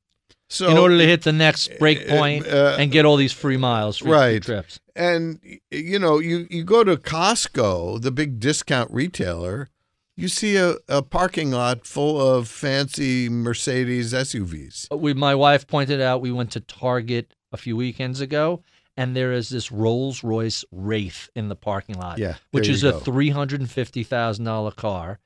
[0.49, 3.15] so In order to hit the next uh, break uh, point uh, and get all
[3.15, 4.41] these free miles, free right.
[4.41, 4.79] trips.
[4.95, 5.39] and
[5.71, 9.69] you know, you you go to Costco, the big discount retailer,
[10.15, 14.87] you see a, a parking lot full of fancy Mercedes SUVs.
[14.91, 18.63] Uh, we my wife pointed out we went to Target a few weekends ago
[18.97, 22.17] and there is this Rolls Royce Wraith in the parking lot.
[22.17, 25.19] Yeah, Which is you a three hundred and fifty thousand dollar car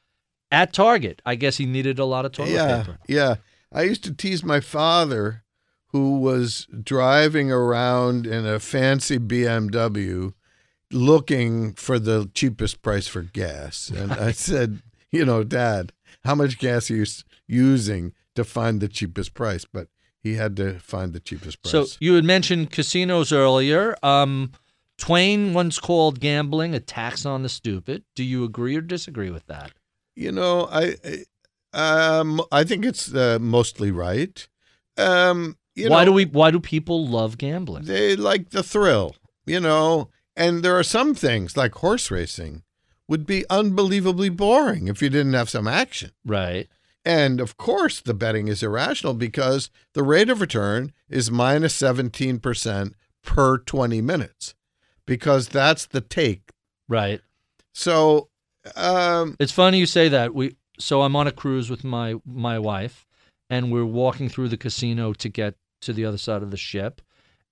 [0.52, 1.22] at Target.
[1.26, 2.98] I guess he needed a lot of toilet yeah, paper.
[3.08, 3.36] Yeah.
[3.72, 5.44] I used to tease my father,
[5.88, 10.34] who was driving around in a fancy BMW
[10.92, 13.90] looking for the cheapest price for gas.
[13.90, 17.06] And I said, you know, Dad, how much gas are you
[17.48, 19.88] using to find the cheapest price, but
[20.22, 21.72] he had to find the cheapest price.
[21.72, 23.96] So you had mentioned casinos earlier.
[24.04, 24.52] Um,
[24.98, 28.04] Twain once called gambling a tax on the stupid.
[28.16, 29.72] Do you agree or disagree with that?
[30.16, 31.24] you know, I I-
[31.74, 34.48] um I think it's uh, mostly right.
[34.98, 36.26] Um, you why know, do we?
[36.26, 37.86] Why do people love gambling?
[37.86, 42.64] they like the thrill, you know, and there are some things like horse racing
[43.08, 46.12] would be unbelievably boring if you didn't have some action.
[46.26, 46.68] Right.
[47.06, 52.94] And of course, the betting is irrational because the rate of return is minus 17%
[53.24, 54.54] per 20 minutes
[55.06, 56.52] because that's the take.
[56.88, 57.22] Right.
[57.74, 58.30] So,
[58.76, 60.36] um, It's funny you say that.
[60.36, 63.06] We so I'm on a cruise with my my wife,
[63.50, 67.02] and we're walking through the casino to get to the other side of the ship,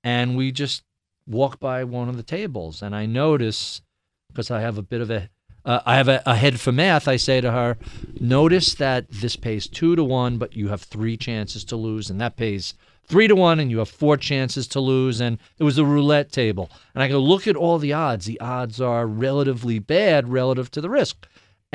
[0.04, 0.84] and we just
[1.28, 3.82] walk by one of the tables, and I notice
[4.30, 5.30] because I have a bit of a
[5.66, 7.10] uh, I have a, a head for math.
[7.10, 7.78] I say to her,
[8.22, 12.22] notice that this pays two to one, but you have three chances to lose, and
[12.22, 12.74] that pays
[13.06, 15.20] three to one, and you have four chances to lose.
[15.20, 18.26] And it was a roulette table, and I go look at all the odds.
[18.26, 21.28] The odds are relatively bad relative to the risk.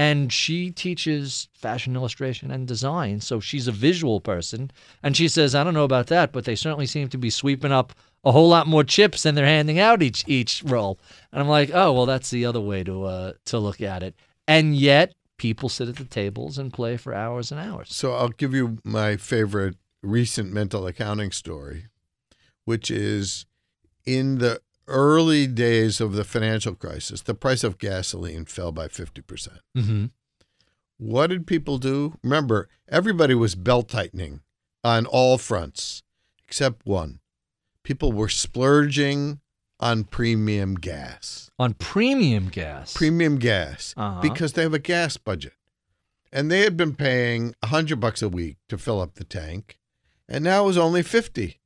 [0.03, 4.73] And she teaches fashion illustration and design, so she's a visual person.
[5.01, 7.71] And she says, I don't know about that, but they certainly seem to be sweeping
[7.71, 7.93] up
[8.25, 10.99] a whole lot more chips than they're handing out each each roll.
[11.31, 14.17] And I'm like, oh well, that's the other way to uh, to look at it.
[14.49, 17.95] And yet, people sit at the tables and play for hours and hours.
[17.95, 21.87] So I'll give you my favorite recent mental accounting story,
[22.65, 23.47] which is
[24.05, 29.49] in the early days of the financial crisis, the price of gasoline fell by 50%.
[29.77, 30.07] Mm-hmm.
[30.99, 32.19] What did people do?
[32.23, 34.41] Remember, everybody was belt tightening
[34.85, 36.03] on all fronts
[36.47, 37.21] except one.
[37.83, 39.41] People were splurging
[39.81, 41.51] on premium gas.
[41.59, 42.93] On premium gas.
[42.95, 44.21] Premium gas Uh-huh.
[44.21, 45.55] because they have a gas budget.
[46.33, 49.79] And they had been paying a 100 bucks a week to fill up the tank,
[50.29, 51.59] and now it was only 50.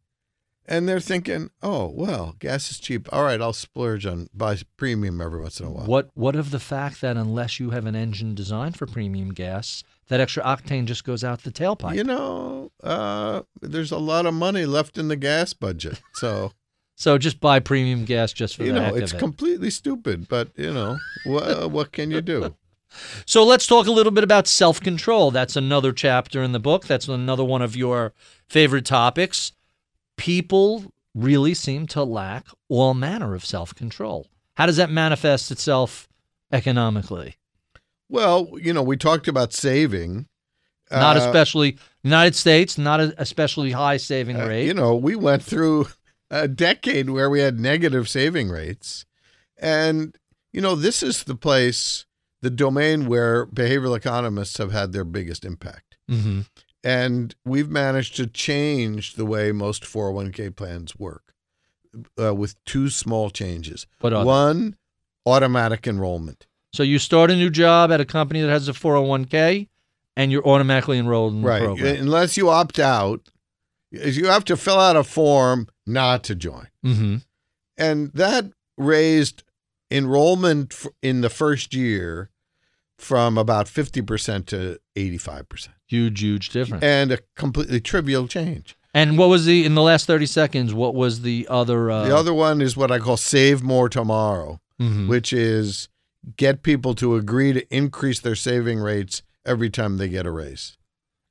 [0.69, 3.09] And they're thinking, "Oh, well, gas is cheap.
[3.13, 6.51] All right, I'll splurge on buy premium every once in a while." What what of
[6.51, 10.87] the fact that unless you have an engine designed for premium gas, that extra octane
[10.87, 11.95] just goes out the tailpipe?
[11.95, 16.01] You know, uh, there's a lot of money left in the gas budget.
[16.15, 16.53] So,
[16.99, 19.19] So just buy premium gas just for you the know, it's it.
[19.19, 22.55] completely stupid, but, you know, what, what can you do?
[23.27, 25.31] So let's talk a little bit about self control.
[25.31, 26.87] That's another chapter in the book.
[26.87, 28.15] That's another one of your
[28.49, 29.53] favorite topics.
[30.17, 34.27] People really seem to lack all manner of self control.
[34.55, 36.09] How does that manifest itself
[36.53, 37.37] economically?
[38.09, 40.27] Well, you know, we talked about saving.
[40.91, 44.67] Not Uh, especially United States, not a especially high saving Uh, rate.
[44.67, 45.89] you know, we went through
[46.31, 49.05] a decade where we had negative saving rates.
[49.59, 50.17] And,
[50.53, 52.07] you know, this is the place,
[52.41, 55.97] the domain where behavioral economists have had their biggest impact.
[56.09, 56.43] hmm
[56.87, 61.35] And we've managed to change the way most 401k plans work
[62.17, 63.89] uh, with two small changes.
[64.01, 64.27] What are they?
[64.29, 64.77] One,
[65.27, 66.47] automatic enrollment.
[66.73, 69.67] So you start a new job at a company that has a 401k
[70.17, 71.63] and you're automatically enrolled in the Right.
[71.63, 71.97] program.
[71.97, 73.21] Unless you opt out,
[73.91, 76.69] you have to fill out a form not to join.
[76.85, 77.17] hmm
[77.79, 78.47] and that
[78.79, 79.43] raised
[79.91, 82.31] enrollment in the first year
[82.99, 86.83] from about 50% to 85% Huge, huge difference.
[86.83, 90.73] and a completely trivial change And what was the in the last thirty seconds?
[90.75, 91.91] What was the other?
[91.91, 95.07] Uh, the other one is what i call save more tomorrow mhm.
[95.09, 95.89] which is
[96.37, 100.77] get people to agree to increase their saving rates every time they get a raise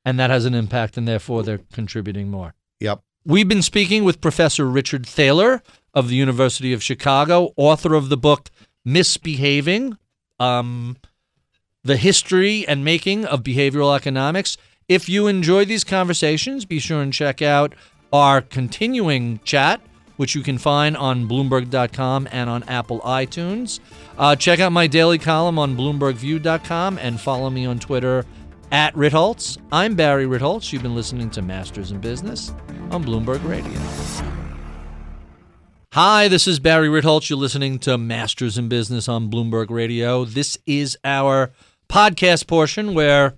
[0.06, 2.54] and that has an impact, and therefore they're contributing more.
[2.80, 5.63] yep We've been speaking with Professor Richard Thaler
[5.95, 8.51] of the University of Chicago, author of the book
[8.86, 9.97] Misbehaving,
[10.39, 10.97] um,
[11.86, 14.58] the history and making of behavioral economics.
[14.89, 17.74] If you enjoy these conversations, be sure and check out
[18.12, 19.82] our continuing chat,
[20.17, 23.80] which you can find on Bloomberg.com and on Apple iTunes.
[24.17, 28.26] Uh, check out my daily column on BloombergView.com and follow me on Twitter
[28.71, 29.60] at Ritholtz.
[29.71, 30.74] I'm Barry Ritholtz.
[30.74, 32.52] You've been listening to Masters in Business
[32.89, 33.80] on Bloomberg Radio.
[35.93, 37.30] Hi, this is Barry Ritholtz.
[37.30, 40.25] You're listening to Masters in Business on Bloomberg Radio.
[40.25, 41.52] This is our
[41.88, 43.36] podcast portion where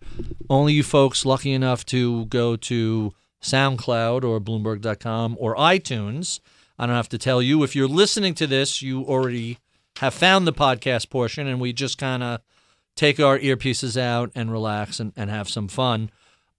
[0.49, 6.39] only you folks lucky enough to go to SoundCloud or Bloomberg.com or iTunes.
[6.79, 7.63] I don't have to tell you.
[7.63, 9.57] If you're listening to this, you already
[9.97, 12.41] have found the podcast portion, and we just kind of
[12.95, 16.09] take our earpieces out and relax and, and have some fun.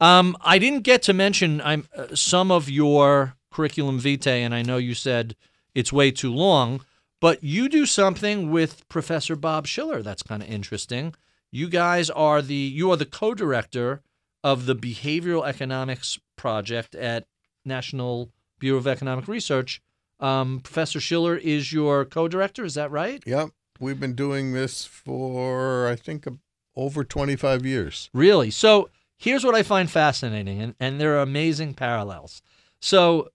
[0.01, 4.63] Um, I didn't get to mention I'm, uh, some of your curriculum vitae, and I
[4.63, 5.35] know you said
[5.75, 6.85] it's way too long,
[7.21, 11.15] but you do something with Professor Bob Shiller that's kind of interesting.
[11.51, 14.03] You guys are the you are the co-director
[14.45, 17.27] of the Behavioral Economics Project at
[17.65, 19.81] National Bureau of Economic Research.
[20.21, 22.65] Um, Professor Shiller is your co-director.
[22.65, 23.23] Is that right?
[23.27, 23.51] Yep.
[23.81, 26.27] We've been doing this for, I think,
[26.75, 28.11] over 25 years.
[28.13, 28.51] Really?
[28.51, 32.43] So here's what I find fascinating, and, and there are amazing parallels.
[32.81, 33.29] So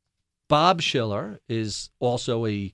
[0.50, 2.74] Bob Shiller is also a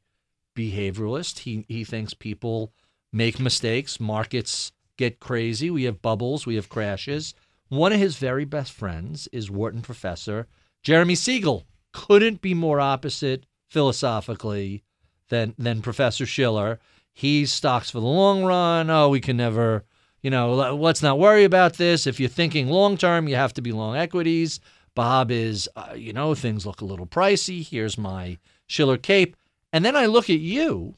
[0.55, 1.39] behavioralist.
[1.39, 2.73] He he thinks people
[3.13, 7.33] make mistakes, markets get crazy, we have bubbles, we have crashes.
[7.69, 10.47] One of his very best friends is Wharton professor
[10.83, 11.65] Jeremy Siegel.
[11.93, 14.83] Couldn't be more opposite philosophically
[15.29, 16.79] than than Professor Shiller.
[17.13, 18.89] He stocks for the long run.
[18.89, 19.85] Oh, we can never,
[20.21, 22.05] you know, let's not worry about this.
[22.05, 24.59] If you're thinking long term, you have to be long equities.
[24.95, 27.65] Bob is, uh, you know, things look a little pricey.
[27.65, 28.37] Here's my
[28.67, 29.35] Shiller cape.
[29.71, 30.95] And then I look at you,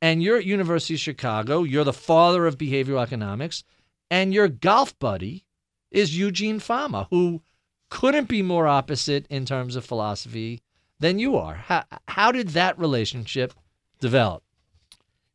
[0.00, 1.62] and you're at University of Chicago.
[1.62, 3.64] You're the father of behavioral economics,
[4.10, 5.44] and your golf buddy
[5.90, 7.42] is Eugene Fama, who
[7.90, 10.62] couldn't be more opposite in terms of philosophy
[11.00, 11.54] than you are.
[11.54, 13.52] How, how did that relationship
[14.00, 14.42] develop?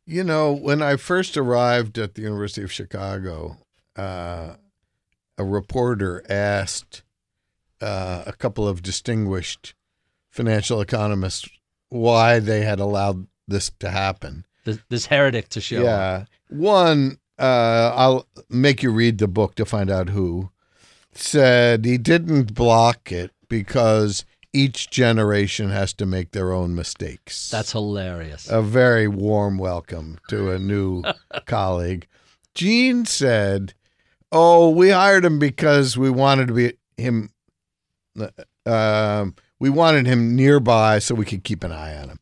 [0.06, 3.58] You know, when I first arrived at the University of Chicago,
[3.96, 4.56] uh,
[5.38, 7.04] a reporter asked
[7.82, 9.74] uh, a couple of distinguished
[10.30, 11.50] financial economists
[11.90, 14.46] why they had allowed this to happen.
[14.66, 15.82] This, this heretic to show.
[15.82, 16.26] Yeah.
[16.50, 20.50] One, uh, I'll make you read the book to find out who
[21.14, 27.50] said he didn't block it because each generation has to make their own mistakes.
[27.50, 28.50] That's hilarious.
[28.50, 31.04] A very warm welcome to a new
[31.46, 32.08] colleague.
[32.54, 33.74] Gene said,
[34.32, 37.32] "Oh, we hired him because we wanted to be him.
[38.66, 39.26] Uh,
[39.60, 42.20] we wanted him nearby so we could keep an eye on him."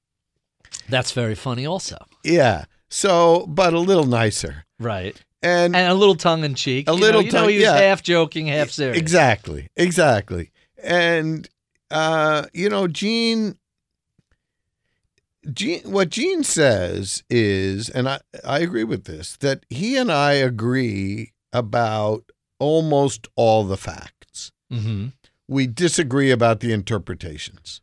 [0.90, 2.04] That's very funny, also.
[2.24, 2.66] Yeah.
[2.90, 5.20] So, but a little nicer, Right.
[5.42, 6.88] and, And a little tongue in cheek.
[6.88, 7.78] A You little know, you know tongue- he was yeah.
[7.78, 8.98] half joking, half serious.
[8.98, 9.68] Exactly.
[9.76, 10.52] Exactly.
[10.84, 11.50] And
[11.92, 13.58] uh, you know, Gene
[15.52, 20.34] Gene what Gene says is, and I, I agree with this, that he and I
[20.34, 24.52] agree about almost all the facts.
[24.72, 25.08] Mm-hmm.
[25.48, 27.82] We disagree about the interpretations.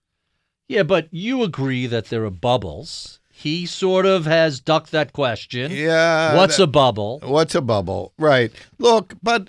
[0.69, 3.20] Yeah, but you agree that there are bubbles.
[3.41, 5.71] He sort of has ducked that question.
[5.73, 6.37] Yeah.
[6.37, 7.21] What's that- a bubble?
[7.25, 8.13] What's a bubble?
[8.19, 8.53] Right.
[8.79, 9.49] Look, but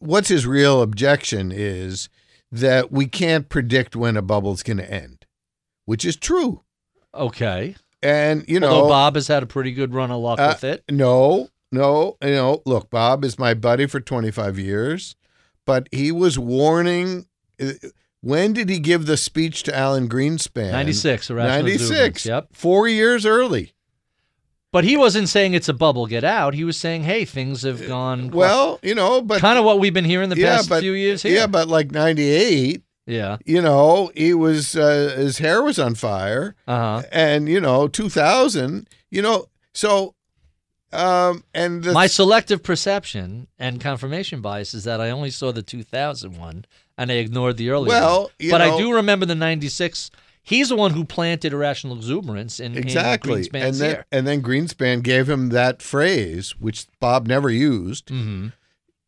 [0.00, 2.08] what's his real objection is
[2.50, 5.26] that we can't predict when a bubble's going to end,
[5.84, 6.62] which is true.
[7.14, 7.76] Okay.
[8.02, 10.64] And you know, Although Bob has had a pretty good run of luck Uh, with
[10.64, 10.84] it.
[10.90, 15.14] no, no, you know, look, Bob is my buddy for 25 years,
[15.66, 17.26] but he was warning.
[18.22, 20.72] Uh, When did he give the speech to Alan Greenspan?
[20.72, 21.90] 96, irrational 96.
[21.90, 22.48] exuberance, Yep.
[22.52, 23.72] Four years early.
[24.72, 26.54] But he wasn't saying it's a bubble, get out.
[26.54, 29.92] He was saying, hey, things have gone Well, you know, but kind of what we've
[29.94, 31.34] been hearing the yeah, past but few years here.
[31.34, 33.38] yeah, but like 98, yeah.
[33.44, 37.02] you know, he was uh, his hair was on fire, Uh-huh.
[37.10, 40.14] and you know, 2000, you know, so
[40.92, 45.62] um and the My selective perception and confirmation bias is that I only saw the
[45.62, 46.64] 2000 one
[46.98, 50.10] and I ignored the earlier Well, you But know- I do remember the 96.
[50.42, 54.06] He's the one who planted irrational exuberance in, exactly in Greenspan's and then ear.
[54.10, 58.48] and then Greenspan gave him that phrase which Bob never used hmm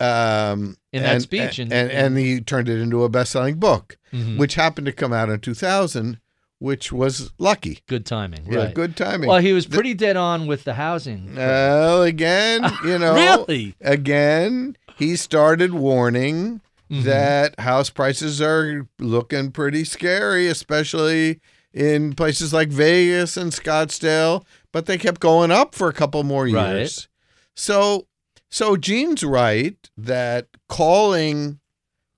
[0.01, 3.97] um In that and- speech, and and- and, he turned it into a best-selling book
[4.13, 4.37] Mhm.
[4.37, 6.19] which happened to come out in 2000
[6.63, 8.47] which was lucky Good timing.
[8.51, 8.75] yeah right.
[8.75, 11.35] good timing Well, he was pretty dead on with the housing.
[11.35, 13.75] well again you know Really?
[13.81, 16.61] again he started warning
[16.91, 17.05] Mhm.
[17.05, 21.41] that house prices are looking pretty scary especially
[21.73, 26.47] in places like Vegas and Scottsdale but they kept going up for a couple more
[26.47, 27.09] years Right.
[27.57, 28.07] so
[28.51, 31.61] so Gene's right that calling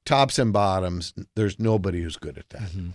[0.04, 2.94] tops and bottoms there's nobody who's good at that Mhm.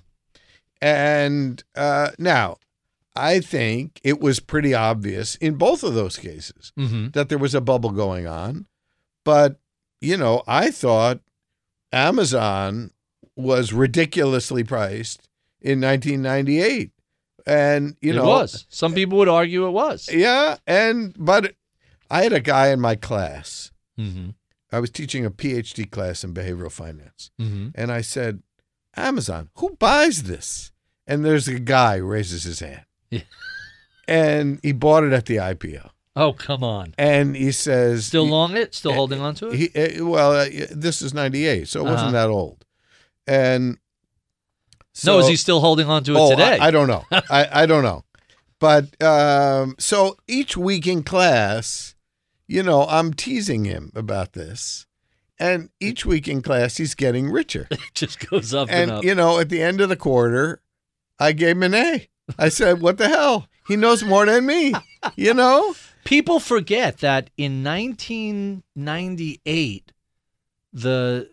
[0.82, 2.58] And uh, now
[3.16, 7.14] I think it was pretty obvious in both of those cases Mhm.
[7.14, 8.66] that there was a bubble going on.
[9.26, 9.60] But,
[10.00, 11.20] you know, I thought
[11.92, 12.92] Amazon
[13.36, 15.28] was ridiculously priced
[15.62, 16.92] in 1998.
[17.46, 18.66] And, you it know, was.
[18.70, 20.08] Some people would argue it was.
[20.12, 20.58] yeah.
[20.68, 21.56] And, but
[22.12, 23.72] I had a guy in my class.
[23.98, 24.30] hmm
[24.72, 27.32] I was teaching a PhD class in behavioral finance.
[27.40, 28.44] hmm And I said,
[28.96, 30.72] Amazon, who buys this?
[31.08, 32.86] And there's a guy who raises his hand.
[33.10, 33.22] Yeah.
[34.08, 35.92] And he bought it at the IPO.
[36.16, 36.96] Oh, come on.
[36.98, 38.74] And he says, Still long it?
[38.74, 39.56] Still holding on to it?
[39.56, 41.94] He, uh, well, uh, this is 98, so it Uh-huh.
[41.94, 42.66] wasn't that old.
[43.28, 43.78] And
[44.94, 46.58] so, no, is he still holding on to it oh, today?
[46.58, 47.06] I, I don't know.
[47.12, 48.04] I, I don't know.
[48.60, 51.94] But um, so each week in class,
[52.48, 54.88] you know, I'm teasing him about this.
[55.40, 57.68] And each week in class, he's getting richer.
[57.72, 59.04] It just goes up and, And, up.
[59.04, 60.62] you know, at the end of the quarter,
[61.20, 62.08] I gave him an A.
[62.38, 63.48] I said, What the hell?
[63.68, 64.74] He knows more than me,
[65.16, 65.76] you know?
[66.04, 69.92] People forget that in 1998,
[70.74, 71.30] the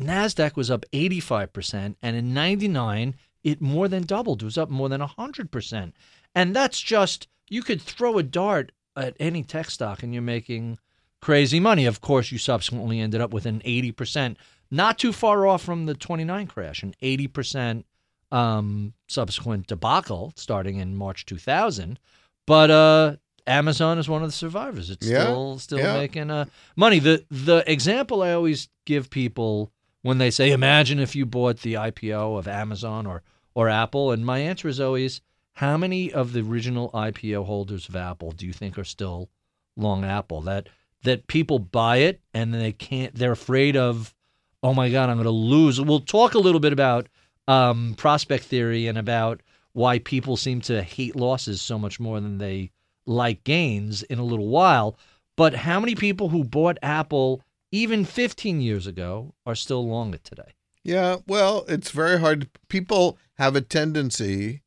[0.00, 4.42] NASDAQ was up 85%, and in 99, it more than doubled.
[4.42, 5.92] It was up more than 100%.
[6.34, 10.78] And that's just, you could throw a dart at any tech stock and you're making
[11.20, 11.86] crazy money.
[11.86, 14.36] Of course, you subsequently ended up with an 80%,
[14.70, 17.84] not too far off from the 29 crash, an 80%
[18.30, 21.98] um, subsequent debacle starting in March 2000.
[22.46, 23.16] But uh,
[23.46, 24.90] Amazon is one of the survivors.
[24.90, 25.94] It's Yeah, still still yeah.
[25.96, 26.44] making uh,
[26.76, 26.98] money.
[26.98, 29.70] The the example I always give people
[30.02, 33.22] when they say, "Imagine if you bought the IPO of Amazon or
[33.54, 35.20] or Apple," and my answer is always,
[35.54, 39.28] "How many of the original IPO holders of Apple do you think are still
[39.76, 40.40] long Apple?
[40.42, 40.68] That
[41.02, 43.14] that people buy it and they can't.
[43.14, 44.14] They're afraid of,
[44.62, 47.08] oh my God, I'm going to lose." We'll talk a little bit about
[47.46, 49.42] um, prospect theory and about
[49.72, 52.70] why people seem to hate losses so much more than they
[53.06, 54.98] like gains in a little while.
[55.36, 60.24] But how many people who bought Apple even 15 years ago are still long it
[60.24, 60.54] today?
[60.84, 62.48] Yeah, well, it's very hard.
[62.68, 64.62] People have a tendency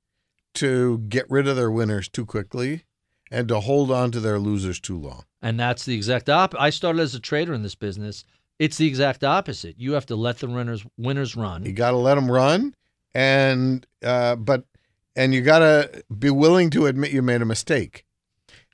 [0.55, 2.83] to get rid of their winners too quickly
[3.29, 5.25] and to hold on to their losers too long.
[5.41, 6.53] And that's the exact op.
[6.59, 8.23] I started as a trader in this business.
[8.59, 9.75] It's the exact opposite.
[9.79, 11.65] You have to let the winners winners run.
[11.65, 12.75] You got to let them run,
[13.15, 14.65] and uh, but
[15.15, 18.05] and you got to be willing to admit you made a mistake.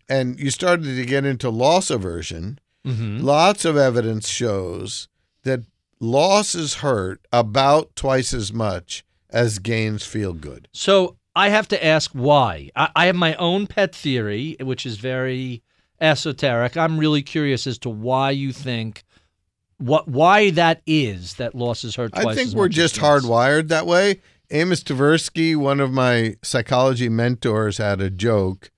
[0.09, 2.59] And you started to get into loss aversion.
[2.85, 5.07] hmm Lots of evidence shows
[5.43, 5.61] that
[5.99, 10.67] losses hurt about twice as much as gains feel good.
[10.73, 12.71] So I have to ask why.
[12.75, 15.61] I, I have my own pet theory, which is very
[15.99, 16.77] esoteric.
[16.77, 19.03] I'm really curious as to why you think
[19.77, 22.25] what why that is that losses hurt twice.
[22.25, 24.21] I think we're just hardwired that way.
[24.49, 28.71] Amos Tversky, one of my psychology mentors, had a joke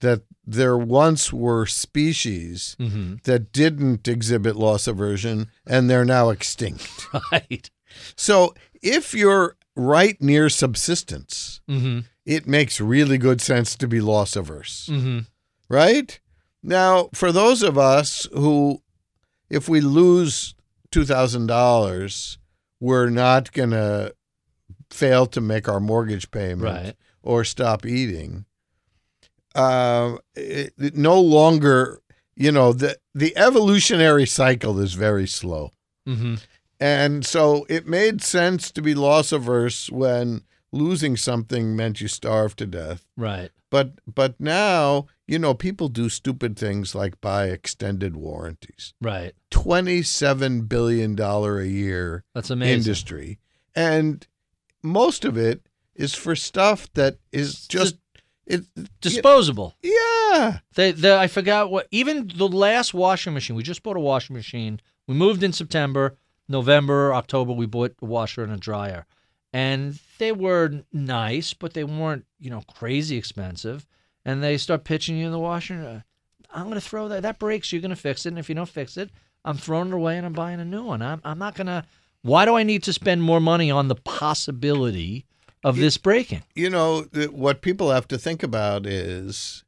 [0.00, 3.22] that there once were species Mhm.
[3.24, 7.06] that didn't exhibit loss aversion and they're now extinct.
[7.32, 7.70] Right.
[8.14, 12.00] so if you're right near subsistence, Mm-hmm.
[12.26, 15.20] it makes really good sense to be loss averse, Mm-hmm.
[15.68, 16.20] right?
[16.66, 18.80] Now, for those of us who,
[19.50, 20.54] if we lose
[20.92, 22.38] $2,000,
[22.80, 24.14] we're not going to
[24.90, 26.94] fail to make our mortgage payment Right.
[27.22, 28.46] or stop eating.
[29.54, 32.00] Uh, it, it no longer,
[32.34, 35.70] you know, the the evolutionary cycle is very slow,
[36.08, 36.34] Mm-hmm.
[36.80, 40.42] and so it made sense to be loss averse when
[40.72, 43.06] losing something meant you starve to death.
[43.16, 43.50] Right.
[43.70, 48.94] But but now, you know, people do stupid things like buy extended warranties.
[49.00, 49.32] Right.
[49.50, 52.78] Twenty seven billion dollar a year That's amazing.
[52.78, 53.38] industry,
[53.74, 54.26] and
[54.82, 55.62] most of it
[55.94, 57.96] is for stuff that is just
[58.46, 58.64] it.
[59.00, 59.76] Disposable.
[59.82, 61.86] Yeah, They, they, I forgot what.
[61.90, 63.56] Even the last washing machine.
[63.56, 64.80] We just bought a washing machine.
[65.06, 66.16] We moved in September,
[66.48, 67.52] November, October.
[67.52, 69.06] We bought a washer and a dryer,
[69.52, 73.86] and they were nice, but they weren't, you know, crazy expensive.
[74.24, 76.02] And they start pitching you in the washer.
[76.04, 77.22] uh, I'm going to throw that.
[77.22, 77.72] That breaks.
[77.72, 78.30] You're going to fix it.
[78.30, 79.10] And if you don't fix it,
[79.44, 81.02] I'm throwing it away and I'm buying a new one.
[81.02, 81.84] I'm, I'm not going to.
[82.22, 85.26] Why do I need to spend more money on the possibility
[85.62, 86.42] of this breaking?
[86.54, 89.62] you know what people have to think about is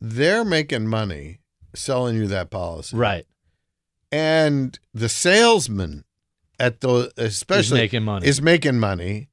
[0.00, 1.38] they're making money
[1.74, 3.26] selling you that policy, Right.
[4.12, 6.04] and the salesman
[6.58, 8.26] at the Is especially making money.
[8.26, 9.28] is making money.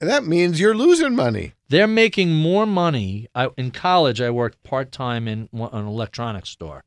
[0.00, 1.54] That means you're losing money.
[1.68, 3.26] They're making more money.
[3.34, 6.84] I, in college, I worked part time in an electronics store,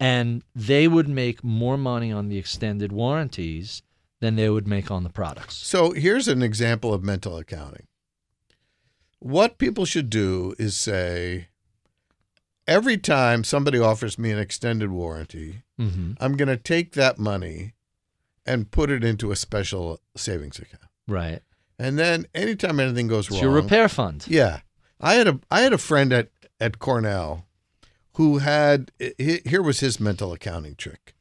[0.00, 3.82] and they would make more money on the extended warranties
[4.20, 5.56] than they would make on the products.
[5.56, 7.86] So here's an example of mental accounting.
[9.18, 11.48] What people should do is say,
[12.66, 16.12] every time somebody offers me an extended warranty, Mm-hmm.
[16.20, 17.74] I'm going to take that money
[18.46, 20.84] and put it into a special savings account.
[21.06, 21.40] Right.
[21.78, 24.24] And then anytime anything goes It's wrong, your repair fund.
[24.28, 24.60] yeah,
[25.00, 27.46] I had a I had a friend at at Cornell
[28.14, 31.14] who had here was his mental accounting trick.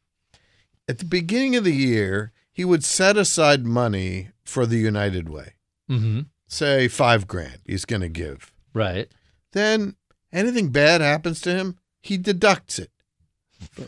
[0.88, 5.54] At the beginning of the year, he would set aside money for the United Way.
[5.90, 6.22] Mm-hmm.
[6.48, 8.54] Say five grand he's going to give.
[8.74, 9.10] Right.
[9.52, 9.96] Then
[10.32, 12.92] anything bad happens to him, he deducts it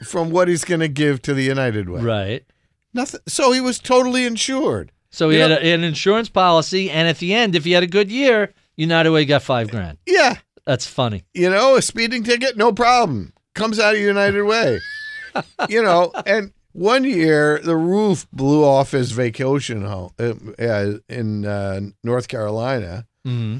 [0.03, 2.01] from what he's going to give to the United Way.
[2.01, 2.45] Right.
[2.93, 3.19] Nothing.
[3.27, 4.91] So he was totally insured.
[5.09, 7.71] So he You had know- a, an insurance policy, and at the end, if he
[7.71, 9.97] had a good year, United Way got five grand.
[10.05, 10.35] Yeah,
[10.65, 11.23] That's funny.
[11.33, 13.33] you know, a speeding ticket, no problem.
[13.55, 14.79] Comes out of United Way.
[15.69, 21.79] you know, and one year the roof blew off his vacation home uh, in uh,
[22.03, 23.57] North Carolina, hmm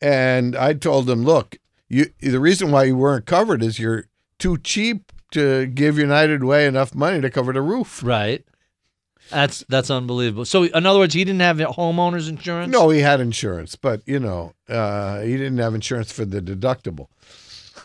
[0.00, 1.56] and I told him, "Look,
[1.88, 4.04] you the reason why you weren't covered is you're
[4.38, 8.44] too cheap to give United Way enough money to cover the roof." Right.
[9.34, 10.44] That's that's unbelievable.
[10.44, 12.72] So, in other words, he didn't have homeowners insurance.
[12.72, 17.08] No, he had insurance, but you know, uh, he didn't have insurance for the deductible,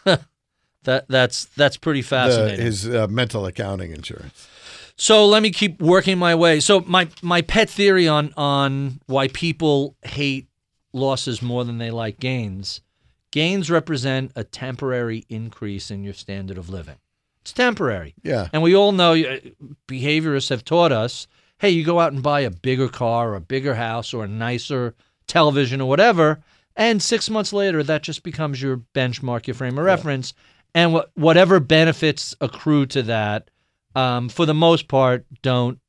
[0.84, 2.66] that that's that's pretty the, fascinating.
[2.66, 4.48] his uh, mental accounting insurance.
[4.96, 6.60] So let me keep working my way.
[6.60, 10.48] So my my pet theory on on why people hate
[10.94, 12.82] losses more than they like gains.
[13.32, 16.98] Gains represent a temporary increase in your standard of living.
[17.42, 18.16] It's temporary.
[18.24, 19.40] Yeah, And we all know uh,
[19.88, 21.28] behaviorists have taught us,
[21.60, 24.28] hey, you go out and buy a bigger car or a bigger house or a
[24.28, 24.96] nicer
[25.28, 26.42] television or whatever,
[26.76, 30.34] and 6 months later that just becomes your benchmark, your frame of reference,
[30.74, 33.50] and what whatever benefits accrue to that
[33.96, 35.80] um, for the most part don't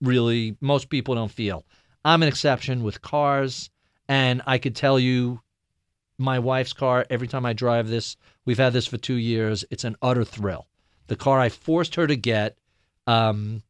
[0.00, 1.64] really most people don't feel.
[2.04, 3.70] I'm an exception with cars
[4.08, 5.40] and I could tell you
[6.18, 9.84] my wife's car every time I drive this, we've had this for 2 years, it's
[9.84, 10.66] an utter thrill
[11.06, 12.58] the car I forced her to get.
[13.06, 13.62] Um,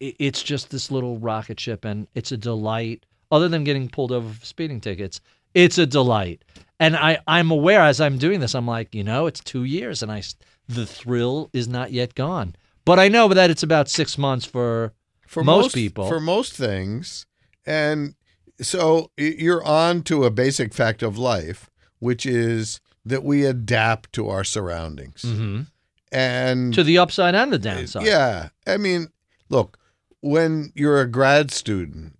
[0.00, 3.04] it's just this little rocket ship, and it's a delight.
[3.30, 5.20] Other than getting pulled over for speeding tickets,
[5.54, 6.44] it's a delight.
[6.78, 10.02] And I, I'm aware as I'm doing this, I'm like, you know, it's two years,
[10.02, 10.22] and I,
[10.68, 12.56] the thrill is not yet gone.
[12.84, 14.92] But I know that it's about six months for
[15.26, 16.08] for most people.
[16.08, 17.26] for most things,
[17.64, 18.14] and
[18.60, 21.70] so you're on to a basic fact of life,
[22.00, 25.62] which is that we adapt to our surroundings, mm-hmm.
[26.10, 28.04] and to the upside and the downside.
[28.04, 28.48] Yeah.
[28.66, 29.08] I mean,
[29.48, 29.78] look,
[30.20, 32.16] when you're a grad student,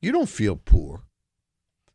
[0.00, 1.02] you don't feel poor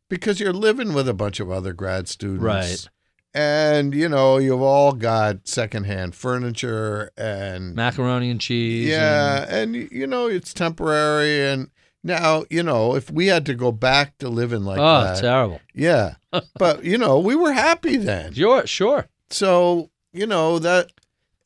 [0.08, 2.42] because you're living with a bunch of other grad students.
[2.42, 2.88] Right.
[3.36, 8.88] And, you know, you've all got secondhand furniture and, macaroni and cheese.
[8.88, 9.44] yeah.
[9.48, 11.44] And, you know, it's temporary.
[11.44, 11.70] And
[12.04, 15.60] now, you know, if we had to go back to living like oh, that, terrible.
[15.74, 16.14] yeah.
[16.58, 19.08] but, you know, we were happy then Sure, sure.
[19.30, 20.92] so you know that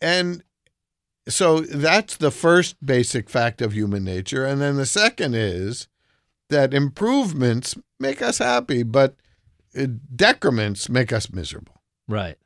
[0.01, 0.43] and
[1.29, 5.87] so that's the first basic fact of human nature and then the second is
[6.51, 9.14] that improvements make us happy but
[9.79, 11.74] uh, decrements make us miserable
[12.09, 12.37] Right.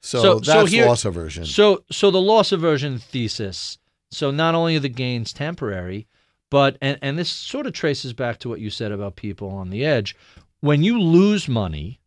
[0.00, 3.78] so, So- that's so here- loss aversion So, so the loss aversion thesis.
[4.10, 6.06] So not only are the gains temporary,
[6.50, 9.70] but and and this sort of traces back to what you said about people on
[9.70, 10.14] the edge.
[10.60, 11.98] When you lose money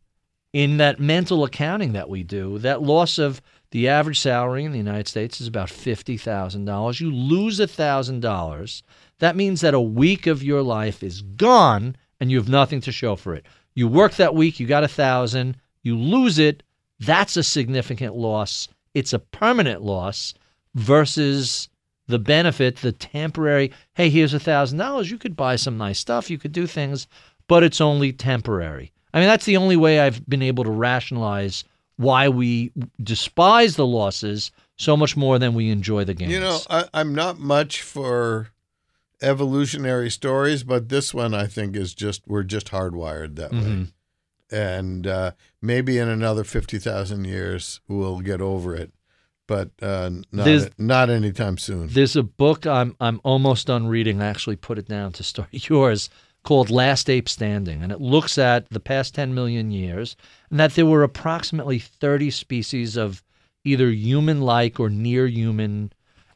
[0.54, 4.78] in that mental accounting that we do, that loss of the average salary in the
[4.78, 7.02] United States is about fifty thousand dollars.
[7.02, 8.84] You lose a thousand dollars.
[9.20, 12.92] That means that a week of your life is gone, and you have nothing to
[12.92, 13.46] show for it.
[13.74, 15.58] You work that week, you got a thousand.
[15.84, 16.64] You lose it.
[17.00, 18.68] That's a significant loss.
[18.94, 20.34] It's a permanent loss
[20.74, 21.70] versus
[22.08, 25.10] the benefit, the temporary, hey, here's a thousand dollars.
[25.10, 27.08] You could buy some nice stuff, you could do things,
[27.48, 28.92] but it's only temporary.
[29.14, 31.64] I mean, that's the only way I've been able to rationalize
[31.98, 32.72] why we
[33.02, 36.32] despise the losses so much more than we enjoy the gains.
[36.32, 38.50] you know I, i'm not much for
[39.22, 43.92] evolutionary stories but this one i think is just we're just hardwired that way Mhm.
[44.52, 45.32] and uh,
[45.62, 48.92] maybe in another fifty thousand years we'll get over it,
[49.48, 51.88] but uh, not There's- not anytime soon.
[51.88, 54.22] There's a book I'm I'm almost done reading.
[54.22, 56.10] I actually put it down to start yours
[56.46, 60.16] called Last Ape Standing, and it looks at the past 10 million years
[60.50, 63.22] and that there were approximately 30 species of
[63.66, 65.92] either human-like or near human,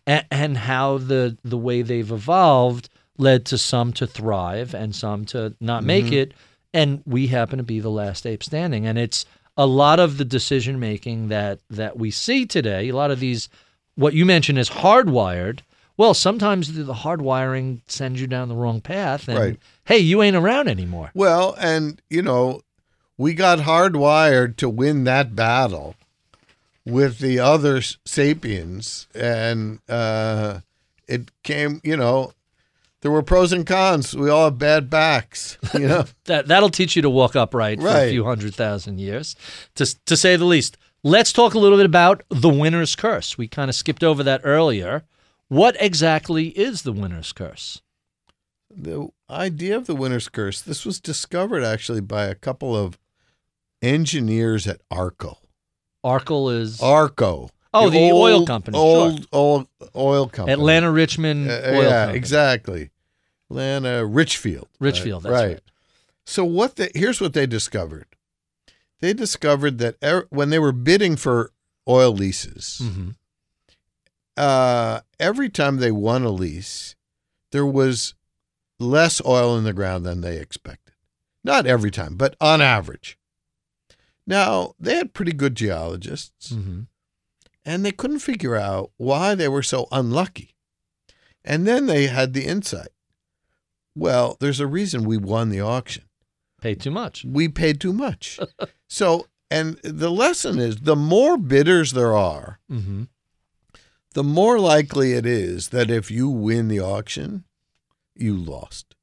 [0.06, 5.26] and, and how the the way they've evolved led to some to thrive and some
[5.26, 6.16] to not make mm-hmm.
[6.16, 6.34] it,
[6.74, 10.26] and we happen to be the last ape standing, and it's a lot of the
[10.26, 12.90] decision making that that we see today.
[12.90, 13.48] A lot of these
[13.96, 15.60] what you mentioned is hardwired.
[15.98, 19.60] Well, sometimes the the hardwiring sends you down the wrong path, and Right.
[19.90, 21.10] Hey, you ain't around anymore.
[21.16, 22.62] Well, and you know,
[23.18, 25.96] we got hardwired to win that battle
[26.86, 30.60] with the other sapiens, and uh,
[31.08, 31.82] it came.
[31.84, 32.34] You know,
[33.02, 34.16] there were pros and cons.
[34.16, 35.58] We all have bad backs.
[35.74, 36.06] You know.
[36.26, 39.36] That that'll teach you to walk upright for a few hundred thousand years,
[39.76, 40.78] to to say the least.
[41.02, 43.38] Let's talk a little bit about the winner's curse.
[43.38, 45.04] We kind of skipped over that earlier.
[45.48, 47.82] What exactly is the winner's curse?
[48.72, 52.98] The idea of the winner's curse this was discovered actually by a couple of
[53.82, 55.38] engineers at ARCO
[56.06, 58.82] Arkle is ARCO Oh, the oil company, sure.
[58.82, 62.18] old old oil company Atlanta Richmond Uh, yeah Company.
[62.18, 62.90] exactly
[63.50, 65.62] Atlantic Richfield Richfield, Uh, that's right.
[66.26, 68.06] so what they here's what they discovered
[69.02, 71.52] they discovered that er, when they were bidding for
[71.88, 73.16] oil leases Mhm.
[74.38, 76.96] uh, every time they won a lease,
[77.52, 78.14] there was
[78.80, 80.94] less oil in the ground than they expected.
[81.44, 83.18] Not every time, but on average.
[84.28, 86.82] Now, they had pretty good geologists, Mm-hmm.
[87.66, 90.56] and they couldn't figure out why they were so unlucky.
[91.44, 92.90] And then they had the insight.
[93.96, 96.04] Well, there's a reason we won the auction.
[96.62, 97.26] Paid too much.
[97.26, 98.40] We paid too much.
[98.88, 103.04] so, and the lesson is the more bidders there are, Mm-hmm.
[104.14, 107.46] the more likely it is that if you win the auction,
[108.22, 108.96] you lost.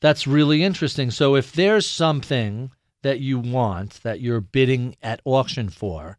[0.00, 1.10] That's really interesting.
[1.10, 2.70] So if there's something
[3.02, 6.18] that you want that you're bidding at auction for,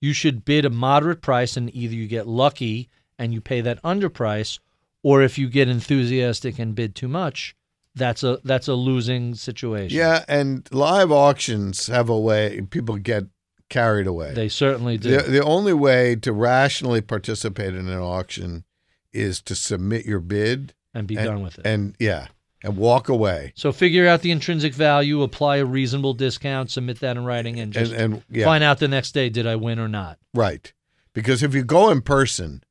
[0.00, 2.88] you should bid a moderate price and either you get lucky
[3.18, 4.58] and you pay that underprice,
[5.02, 7.54] or if you get enthusiastic and bid too much,
[7.94, 9.96] that's a that's a losing situation.
[9.96, 13.24] Yeah, and live auctions have a way people get
[13.68, 14.32] carried away.
[14.34, 15.16] They certainly do.
[15.16, 18.64] the, the only way to rationally participate in an auction
[19.12, 21.66] is to submit your bid and be and, done with it.
[21.66, 22.26] and yeah,
[22.62, 23.52] and walk away.
[23.56, 27.74] so figure out the intrinsic value, apply a reasonable discount, submit that in writing, and
[27.76, 30.18] And just and yeah, find out the next day did I win or not.
[30.34, 30.72] right.
[31.12, 32.62] Because if you go in person,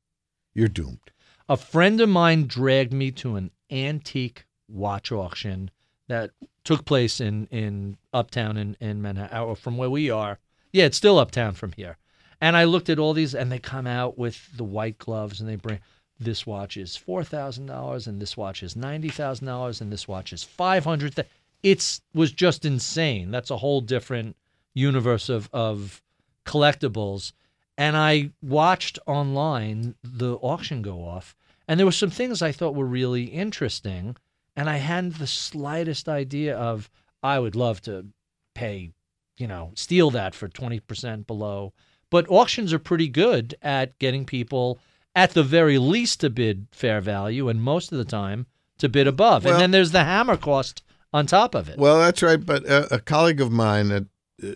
[0.54, 1.10] you're doomed.
[1.48, 5.70] A friend of mine dragged me to an antique watch auction
[6.08, 6.30] that
[6.64, 10.38] took place in, in Uptown in, in Manhattan, from where we are.
[10.72, 11.98] Yeah, it's still Uptown from here.
[12.40, 15.48] And I looked at all these, and they come out with the white gloves, and
[15.48, 15.80] they bring
[16.20, 20.06] this watch is four thousand dollars, and this watch is ninety thousand dollars, and this
[20.06, 21.26] watch is five hundred.
[21.62, 23.30] It's was just insane.
[23.30, 24.36] That's a whole different
[24.74, 26.02] universe of of
[26.44, 27.32] collectibles.
[27.78, 31.34] And I watched online the auction go off,
[31.66, 34.16] and there were some things I thought were really interesting,
[34.54, 36.90] and I hadn't the slightest idea of.
[37.22, 38.06] I would love to
[38.54, 38.92] pay,
[39.36, 41.72] you know, steal that for twenty percent below.
[42.10, 44.80] But auctions are pretty good at getting people,
[45.14, 48.46] at the very least, to bid fair value, and most of the time
[48.78, 49.44] to bid above.
[49.44, 50.82] Well- and then there's the hammer cost
[51.12, 51.78] on top of it.
[51.78, 52.44] Well, that's right.
[52.44, 54.04] But a, a colleague of mine at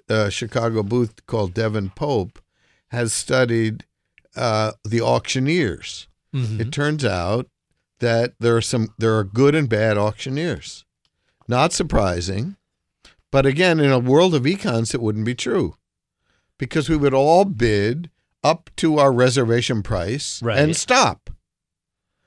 [0.09, 2.39] uh, Chicago booth called Devin Pope
[2.89, 3.85] has studied
[4.37, 6.07] uh, the auctioneers.
[6.35, 6.61] Mhm.
[6.61, 7.49] It turns out
[8.01, 10.85] that there are some there are good and bad auctioneers.
[11.49, 12.57] Not surprising,
[13.31, 15.77] but again, in a world of econs, it wouldn't be true,
[16.59, 18.11] because we would all bid
[18.45, 20.59] up to our reservation price Right.
[20.59, 21.31] and stop.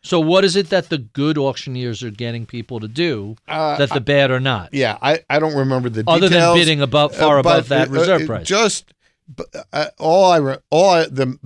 [0.03, 3.89] So, what is it that the good auctioneers are getting people to do Uh, that
[3.89, 4.73] the bad are not?
[4.73, 6.17] Yeah, I, I don't remember the details.
[6.17, 8.47] Other than bidding above, far Uh, above that uh, reserve uh, price.
[8.47, 8.93] Just
[9.73, 11.37] uh, all I re- all I, the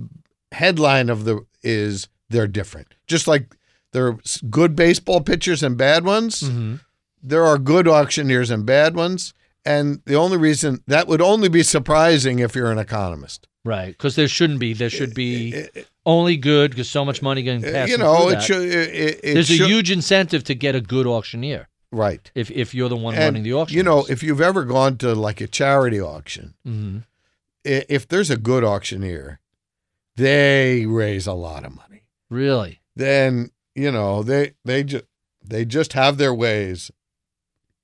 [0.52, 2.94] headline of the is they're different.
[3.06, 3.56] Just like
[3.92, 4.18] there are
[4.48, 6.80] good baseball pitchers and bad ones, Mhm.
[7.22, 9.34] there are good auctioneers and bad ones.
[9.64, 13.48] And the only reason that would only be surprising if you're an economist.
[13.64, 14.72] Right, because there shouldn't be.
[14.72, 15.66] There should be
[16.04, 17.76] only good because so much money getting passed.
[17.76, 18.68] Uh, you know, it should.
[19.22, 22.28] There's should- a huge incentive to get a good auctioneer right.
[22.34, 23.76] if if you're the one And, running the auction.
[23.76, 26.98] You know, if you've ever gone to like a charity auction, hmm
[27.64, 29.38] if there's a good auctioneer,
[30.16, 32.02] they raise a lot of money.
[32.28, 35.04] really, then you know they they just
[35.44, 36.90] they just have their ways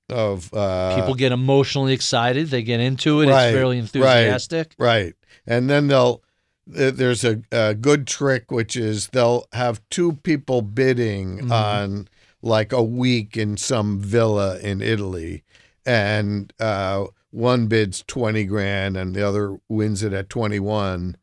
[0.09, 2.49] of uh people get emotionally excited.
[2.49, 3.27] They get into it.
[3.29, 4.75] right, it's fairly enthusiastic.
[4.77, 5.13] right
[5.49, 6.21] and then they'll
[6.65, 11.51] there's a, a good trick which is they'll have two people bidding Mhm.
[11.51, 12.07] on
[12.41, 15.43] like a week in some villa in Italy
[15.85, 21.15] and uh one bids 20 grand and the other wins it at 21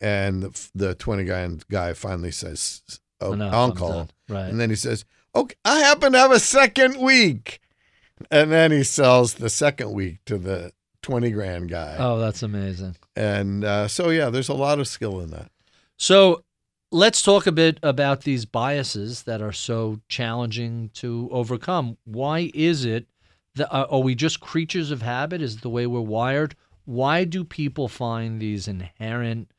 [0.00, 2.82] and the, the 20 grand guy finally says
[3.20, 4.08] oh, Enough, I'm uncle.
[4.28, 4.48] Right.
[4.48, 5.04] And then he says,
[5.34, 7.60] "Okay, I happen to have a second week."
[8.30, 10.72] And then he sells the second week to the
[11.02, 11.96] 20 grand guy.
[11.98, 12.96] oh, that's amazing.
[13.16, 15.50] And uh, so yeah, there's a lot of skill in that.
[15.96, 16.44] So
[16.90, 21.96] let's talk a bit about these biases that are so challenging to overcome.
[22.04, 23.06] Why is it
[23.54, 25.42] that uh, are we just creatures of habit?
[25.42, 26.54] Is it the way we're wired?
[26.84, 29.50] Why do people find these inherent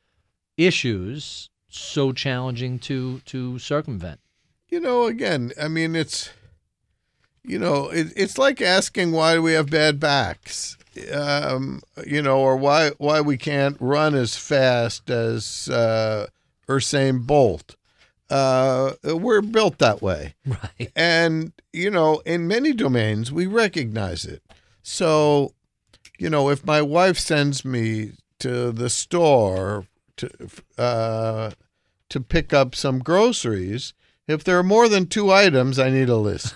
[0.56, 4.20] issues so challenging to to circumvent?
[4.68, 6.30] You know, again, I mean it's
[7.44, 10.76] you know, it, it's like asking why do we have bad backs?
[11.12, 16.26] Um, you know, or why why we can't run as fast as uh
[16.68, 17.76] Usain Bolt.
[18.30, 20.34] Uh, we're built that way.
[20.46, 20.90] Right.
[20.96, 24.42] And, you know, in many domains, we recognize it.
[24.82, 25.52] So,
[26.18, 29.86] you know, if my wife sends me to the store
[30.16, 30.30] to,
[30.78, 31.50] uh,
[32.08, 33.92] to pick up some groceries,
[34.26, 36.54] if there are more than two items, I need a list.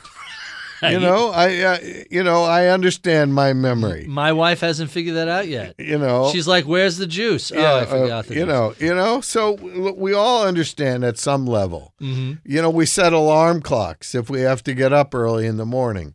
[0.93, 1.79] You know, I uh,
[2.11, 4.07] you know I understand my memory.
[4.09, 5.75] My wife hasn't figured that out yet.
[5.79, 8.49] You know, She's like, "Where's the juice?" yeah, oh, I uh, forgot the you juice.
[8.49, 9.21] know, you know.
[9.21, 9.53] So
[9.93, 11.95] we all understand at some level.
[11.99, 15.57] hmm You know, we set alarm clocks if we have to get up early in
[15.57, 16.15] the morning,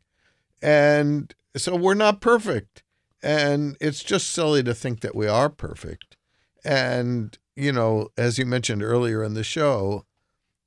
[0.62, 2.84] and so we're not perfect.
[3.24, 6.18] And it's just silly to think that we are perfect.
[6.66, 10.06] And you know, as you mentioned earlier in the show,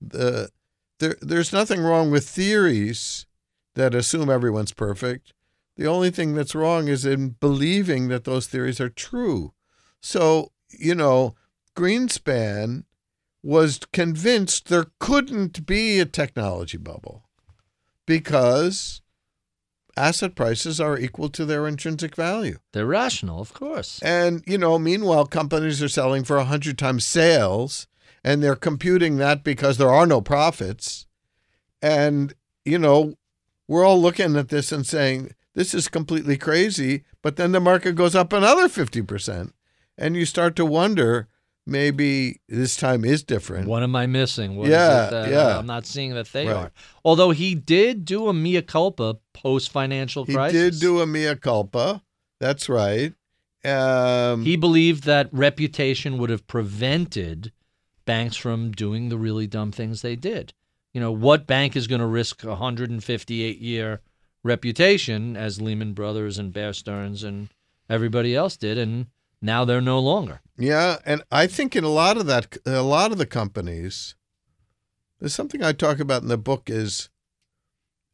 [0.00, 0.50] the
[0.98, 3.26] there there's nothing wrong with theories
[3.74, 5.32] that assume everyone's perfect.
[5.76, 9.52] The only thing that's wrong is in believing that those theories are true.
[10.00, 11.34] So, you know,
[11.76, 12.84] Greenspan
[13.42, 17.24] was convinced there couldn't be a technology bubble
[18.06, 19.02] because
[19.96, 22.58] asset prices are equal to their intrinsic value.
[22.72, 24.00] They're rational, of course.
[24.02, 27.86] And, you know, meanwhile, companies are selling for 100 times sales
[28.22, 31.06] and they're computing that because there are no profits.
[31.82, 33.14] And, you know,
[33.68, 37.04] we're all looking at this and saying, this is completely crazy.
[37.22, 39.52] But then the market goes up another 50%.
[39.96, 41.28] And you start to wonder
[41.66, 43.68] maybe this time is different.
[43.68, 44.56] What am I missing?
[44.56, 45.38] What is Yeah, it that, yeah.
[45.54, 46.56] uh, I'm not seeing that they Right.
[46.56, 46.72] are.
[47.04, 50.52] Although he did do a mea culpa post financial crisis.
[50.52, 52.02] He did do a mea culpa.
[52.40, 53.14] That's right.
[53.64, 57.52] Um, He believed that reputation would have prevented
[58.04, 60.52] banks from doing the really dumb things they did.
[60.94, 64.00] You know, what bank is going to risk a 158 year
[64.42, 67.48] reputation as Lehman Brothers and Bear Stearns and
[67.90, 69.06] everybody else did, and
[69.42, 70.40] now they're no longer.
[70.56, 74.14] Yeah, and I think in a lot of that, a lot of the companies,
[75.18, 77.10] there's something I talk about in the book is,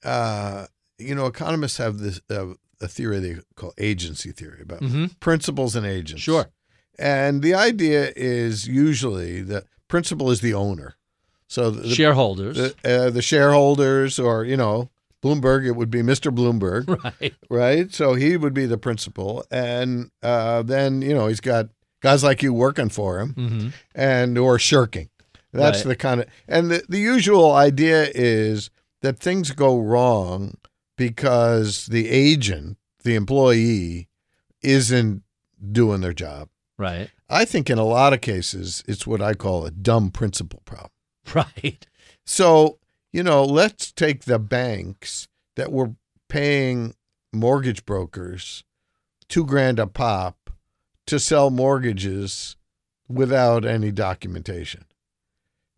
[0.05, 0.66] uh,
[0.99, 5.07] you know, economists have this uh, a theory they call agency theory about Mm-hmm.
[5.20, 6.22] principals and agents.
[6.22, 6.47] Sure.
[6.99, 10.95] and the idea is usually that principal is the owner,
[11.51, 12.57] so the Shareholders.
[12.57, 14.88] the, uh, the shareholders, or you know,
[15.22, 16.32] Bloomberg, it would be Mr.
[16.34, 16.86] Bloomberg,
[17.20, 17.34] right.
[17.51, 17.92] right?
[17.92, 21.68] So he would be the principal, and uh, then you know he's got
[22.03, 23.68] guys like you working for him Mm-hmm.
[23.94, 25.11] and or shirking.
[25.53, 25.88] That's Right.
[25.88, 28.70] the kind of and the, the usual idea is
[29.03, 30.55] that things go wrong
[30.96, 34.09] because the agent, the employee,
[34.62, 35.22] isn't
[35.72, 36.48] doing their job.
[36.78, 37.11] Right.
[37.28, 40.90] I think in a lot of cases it's what I call a dumb principal problem.
[41.35, 41.87] Right.
[42.24, 42.78] So,
[43.12, 45.95] you know, let's take the banks that were
[46.28, 46.95] paying
[47.33, 48.64] mortgage brokers
[49.31, 50.51] two grand a pop
[51.07, 52.57] to sell mortgages
[53.09, 54.85] without any documentation.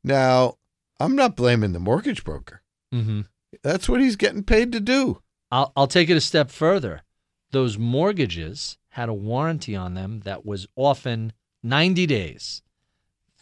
[0.03, 0.57] Now,
[0.98, 2.62] I'm not blaming the mortgage broker.
[2.92, 3.20] Mm-hmm.
[3.62, 5.20] That's what he's getting paid to do.
[5.50, 7.03] I'll, I'll take it a step further.
[7.50, 11.32] Those mortgages had a warranty on them that was often
[11.62, 12.62] 90 days,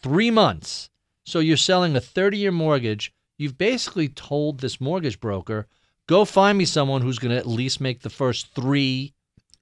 [0.01, 0.89] three months.
[1.31, 3.13] So you're selling a 30 year mortgage.
[3.37, 5.65] You've basically told this mortgage broker,
[6.07, 9.13] go find me someone who's going to at least make the first three,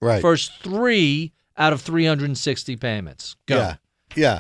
[0.02, 0.20] Right.
[0.20, 3.36] first three out of 360 payments.
[3.46, 3.56] Go.
[3.58, 3.76] Yeah.
[4.16, 4.40] Yeah.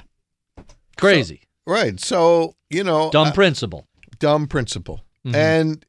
[0.98, 1.42] Crazy.
[1.68, 2.00] Right.
[2.00, 3.86] So, you know, Dumb uh, principal.
[4.18, 5.02] dumb principal.
[5.24, 5.36] Mhm.
[5.36, 5.86] And,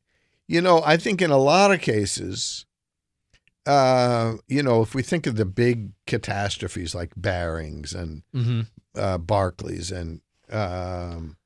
[0.46, 2.66] you know, I think in a lot of cases,
[3.66, 8.62] uh, you know, if we think of the big catastrophes like Barings and hmm
[8.94, 10.20] uh, Barclays and
[10.52, 11.36] um,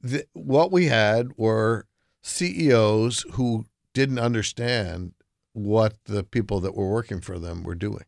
[0.00, 1.86] the, what we had were
[2.22, 3.64] CEOs who
[3.94, 5.12] didn't understand
[5.52, 8.04] what the people that were working for them were doing.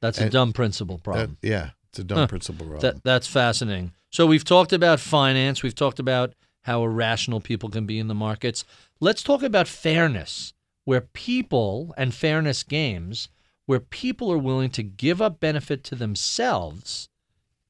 [0.00, 1.36] That's a dumb principal That- problem.
[1.42, 2.26] yeah, it's a dumb Huh.
[2.26, 2.80] principal problem.
[2.96, 3.92] That that's fascinating.
[4.10, 5.62] So we've talked about finance.
[5.62, 8.64] We've talked about how irrational people can be in the markets.
[9.00, 13.28] Let's talk about fairness, where people and fairness games,
[13.66, 17.08] where people are willing to give up benefit to themselves,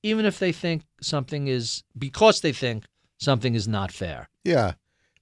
[0.03, 2.85] even if they think something is because they think
[3.19, 4.29] something is not fair.
[4.45, 4.73] yeah.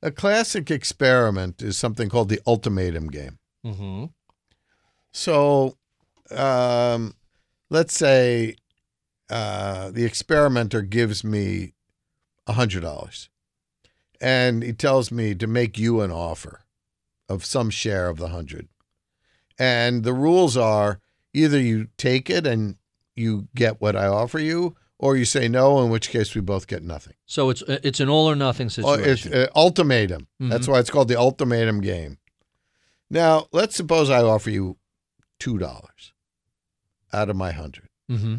[0.03, 3.39] A classic experiment is something called the ultimatum game.
[3.66, 4.07] Mm-hmm.
[5.12, 5.76] So,
[6.31, 7.14] um,
[7.68, 8.57] let's say
[9.28, 11.74] uh, the experimenter gives me
[12.47, 13.28] a hundred dollars,
[14.22, 16.62] and he tells me to make you an offer
[17.28, 18.68] of some share of the hundred,
[19.59, 21.01] and the rules are
[21.35, 22.76] either you take it and
[23.17, 26.67] you get what I offer you, or you say no, in which case we both
[26.67, 27.15] get nothing.
[27.27, 29.35] So it's it's an all or nothing Oh, it's situation.
[29.35, 30.29] uh, ultimatum.
[30.39, 32.19] That's why it's called the ultimatum game.
[33.11, 34.77] Now, let's suppose I offer you
[35.39, 36.13] two dollars
[37.13, 37.89] out of my hundred.
[38.11, 38.37] mm-hmm.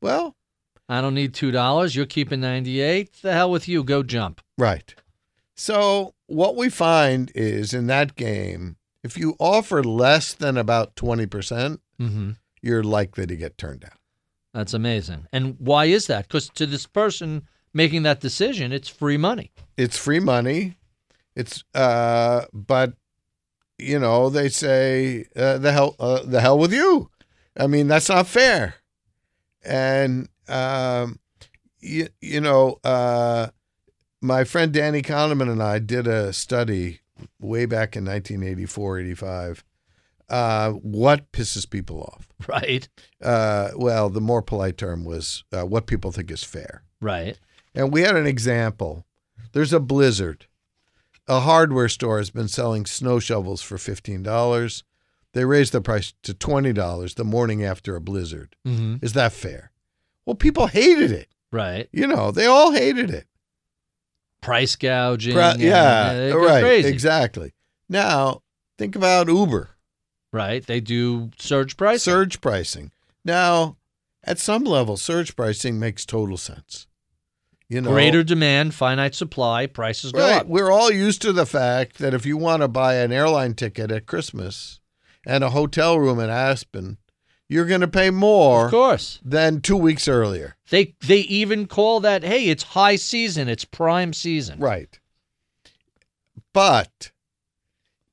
[0.00, 0.36] Well,
[0.88, 1.94] I don't need two dollars.
[1.96, 3.16] You're keeping ninety eight.
[3.22, 3.82] The hell with you.
[3.84, 4.40] Go jump.
[4.58, 4.94] right.
[5.58, 11.26] So what we find is in that game, if you offer less than about twenty
[11.26, 12.32] percent, Mm-hmm.
[12.62, 13.98] You're likely to get turned down.
[14.54, 15.26] That's amazing.
[15.32, 16.28] And why is that?
[16.28, 19.52] Because to this person making that decision, it's free money.
[19.76, 20.76] It's free money.
[21.34, 22.94] It's uh, but
[23.78, 27.10] you know, they say uh, the hell, uh, the hell with you.
[27.58, 28.76] I mean, that's not fair.
[29.64, 31.18] And um,
[31.80, 33.48] you, you know, uh,
[34.22, 37.00] my friend Danny Kahneman and I did a study
[37.40, 39.64] way back in 1984, 85.
[40.28, 42.25] Uh, what pisses people off?
[42.48, 42.86] Right.
[43.22, 46.82] Uh, well, the more polite term was uh, what people think is fair.
[47.00, 47.38] Right.
[47.74, 49.06] And we had an example.
[49.52, 50.46] There's a blizzard.
[51.28, 54.82] A hardware store has been selling snow shovels for $15.
[55.32, 58.54] They raised the price to $20 the morning after a blizzard.
[58.66, 58.96] Mm-hmm.
[59.04, 59.72] Is that fair?
[60.26, 61.28] Well, people hated it.
[61.50, 61.88] Right.
[61.92, 63.26] You know, they all hated it.
[64.40, 65.36] Price gouging.
[65.36, 66.62] And- yeah, goes right.
[66.62, 66.88] Crazy.
[66.88, 67.54] Exactly.
[67.88, 68.42] Now,
[68.78, 69.70] think about Uber.
[70.32, 70.64] Right.
[70.66, 72.02] They do surge price.
[72.02, 72.92] Surge pricing.
[73.24, 73.76] Now,
[74.24, 76.86] at some level, surge pricing makes total sense.
[77.68, 80.40] You know, Greater demand, finite supply, prices go right?
[80.42, 80.46] up.
[80.46, 83.90] We're all used to the fact that if you want to buy an airline ticket
[83.90, 84.78] at Christmas
[85.26, 86.98] and a hotel room in Aspen,
[87.48, 89.18] you're going to pay more Of course.
[89.24, 90.56] than two weeks earlier.
[90.70, 94.60] They they even call that, hey, it's high season, it's prime season.
[94.60, 94.98] Right.
[96.52, 97.10] But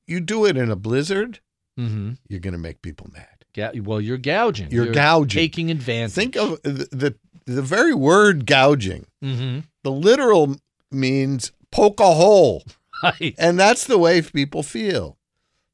[0.06, 1.40] you do it in a blizzard,
[1.78, 2.12] Mm-hmm.
[2.28, 3.26] you're going to make people mad.
[3.52, 4.70] Ga- well, you're gouging.
[4.70, 5.40] You're gouging.
[5.40, 6.12] Taking advantage.
[6.12, 7.14] Think of the, the
[7.46, 9.06] the very word gouging.
[9.22, 9.60] Mm-hmm.
[9.82, 10.56] The literal
[10.90, 12.64] means poke a hole.
[13.02, 13.34] Right.
[13.36, 15.18] And that's the way people feel.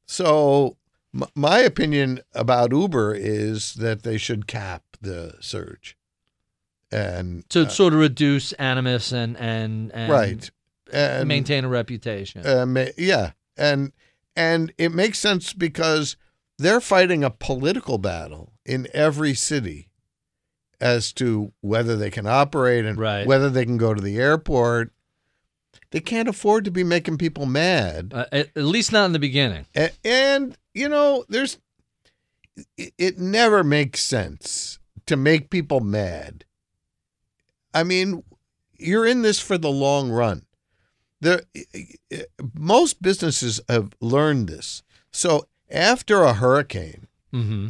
[0.05, 0.75] So,
[1.15, 5.95] m- my opinion about Uber is that they should cap the surge.
[6.91, 10.51] And To uh, sort of reduce animus and and, and right.
[10.91, 12.45] And maintain a reputation.
[12.45, 13.31] uh, ma- yeah.
[13.55, 13.93] And
[14.35, 16.15] and it makes sense because
[16.57, 19.89] they're fighting a political battle in every city
[20.79, 23.25] as to whether they can operate and Right.
[23.27, 24.91] whether they can go to the airport.
[25.91, 28.11] They can't afford to be making people mad.
[28.15, 29.65] Uh, at, at least not in the beginning.
[29.75, 31.57] A- And, you know, there's
[32.77, 36.45] it- it never makes sense to make people mad.
[37.73, 38.23] I mean,
[38.77, 40.45] you're in this for the long run.
[41.21, 41.45] The
[42.53, 44.83] most businesses have learned this.
[45.11, 47.67] So after a hurricane Mm-hmm.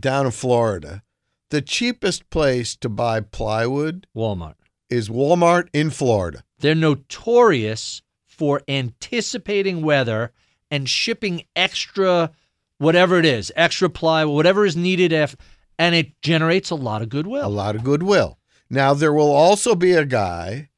[0.00, 1.02] down in Florida,
[1.50, 4.54] the cheapest place to buy plywood Walmart.
[4.88, 6.42] is Walmart in Florida.
[6.60, 10.32] They're notorious for anticipating weather
[10.70, 12.30] and shipping extra,
[12.78, 15.36] whatever it is, extra plywood, whatever is needed, af-
[15.78, 17.46] and it generates a lot of goodwill.
[17.46, 18.38] a lot of goodwill.
[18.70, 20.68] Now there will also be a guy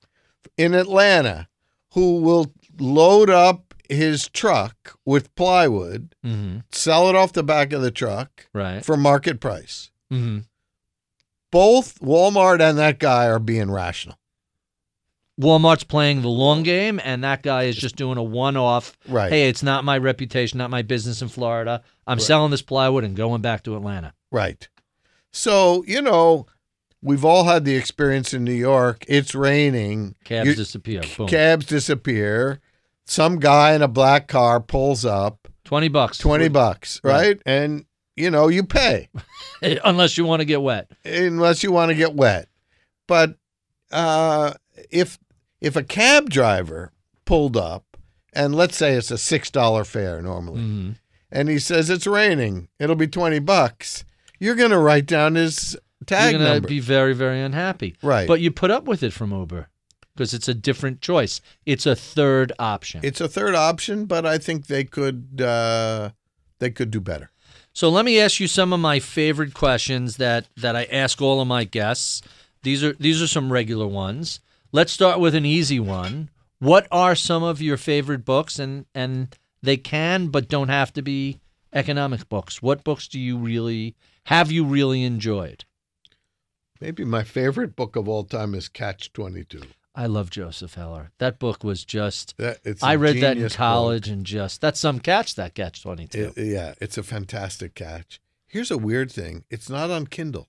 [0.56, 1.48] in Atlanta
[1.92, 6.58] who will load up his truck with plywood, Mm-hmm.
[6.70, 8.84] sell it off the back of the truck Right.
[8.84, 9.90] for market price.
[10.12, 10.40] Mm-hmm.
[11.50, 14.16] Both Walmart and that guy are being rational.
[15.40, 18.96] Walmart's playing the long game, and that guy is just doing a one-off.
[19.08, 19.32] Right.
[19.32, 21.82] Hey, it's not my reputation, not my business in Florida.
[22.06, 22.22] I'm Right.
[22.22, 24.12] selling this plywood and going back to Atlanta.
[24.30, 24.68] Right.
[25.32, 26.46] So, you know,
[27.02, 29.04] we've all had the experience in New York.
[29.08, 30.14] It's raining.
[30.24, 31.02] Cabs You- disappear.
[31.16, 31.28] Boom.
[31.28, 32.60] Cabs disappear.
[33.06, 36.18] Some guy in a black car pulls up, Twenty bucks.
[36.18, 37.12] 20 bucks, Right.
[37.12, 37.42] right?
[37.46, 37.84] And,
[38.16, 39.08] you know, you pay.
[39.84, 40.90] Unless you want to get wet.
[41.04, 42.48] unless you want to get wet.
[43.08, 43.36] But
[43.90, 44.52] uh,
[44.90, 45.18] if
[45.60, 46.92] if a cab driver
[47.24, 47.96] pulled up,
[48.32, 50.96] and let's say it's a six dollar fare normally, Mhm.
[51.32, 54.04] and he says it's raining, it'll be twenty bucks.
[54.38, 55.76] You're gonna write down his
[56.06, 57.96] tag You're gonna number, be very, very unhappy.
[58.02, 58.26] right?
[58.28, 59.68] But you put up with it from Uber
[60.14, 61.40] because it's a different choice.
[61.66, 63.00] It's a third option.
[63.02, 66.10] it's a third option, but I think they could uh,
[66.58, 67.30] they could do better.
[67.72, 71.40] So let me ask you some of my favorite questions that that I ask all
[71.40, 72.22] of my guests.
[72.62, 74.40] These are these are some regular ones.
[74.72, 76.30] Let's start with an easy one.
[76.58, 81.02] What are some of your favorite books and and they can but don't have to
[81.02, 81.40] be
[81.72, 82.60] economic books.
[82.60, 83.94] What books do you really
[84.24, 85.64] have you really enjoyed?
[86.80, 89.62] Maybe my favorite book of all time is Catch Twenty Two.
[89.94, 91.10] I love Joseph Heller.
[91.18, 93.58] That book was just That I read that in genius book.
[93.58, 96.32] college and just that's some catch that catch 22.
[96.36, 98.20] It- yeah, it's a fantastic catch.
[98.46, 100.48] Here's a weird thing: it's not on Kindle.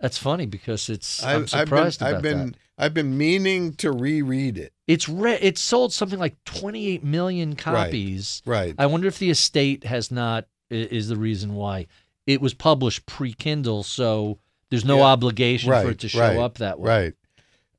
[0.00, 2.58] That's funny because it's I'm I've, surprised I've been, about I've been, that.
[2.84, 4.72] I've been meaning to reread it.
[4.86, 8.42] It's re- it's sold something like 28 million copies.
[8.44, 8.74] Right.
[8.78, 11.86] I wonder if the estate has not is the reason why
[12.26, 14.38] it was published pre-Kindle, so
[14.70, 15.04] there's no Yeah.
[15.04, 17.12] obligation for it to show right, up that way.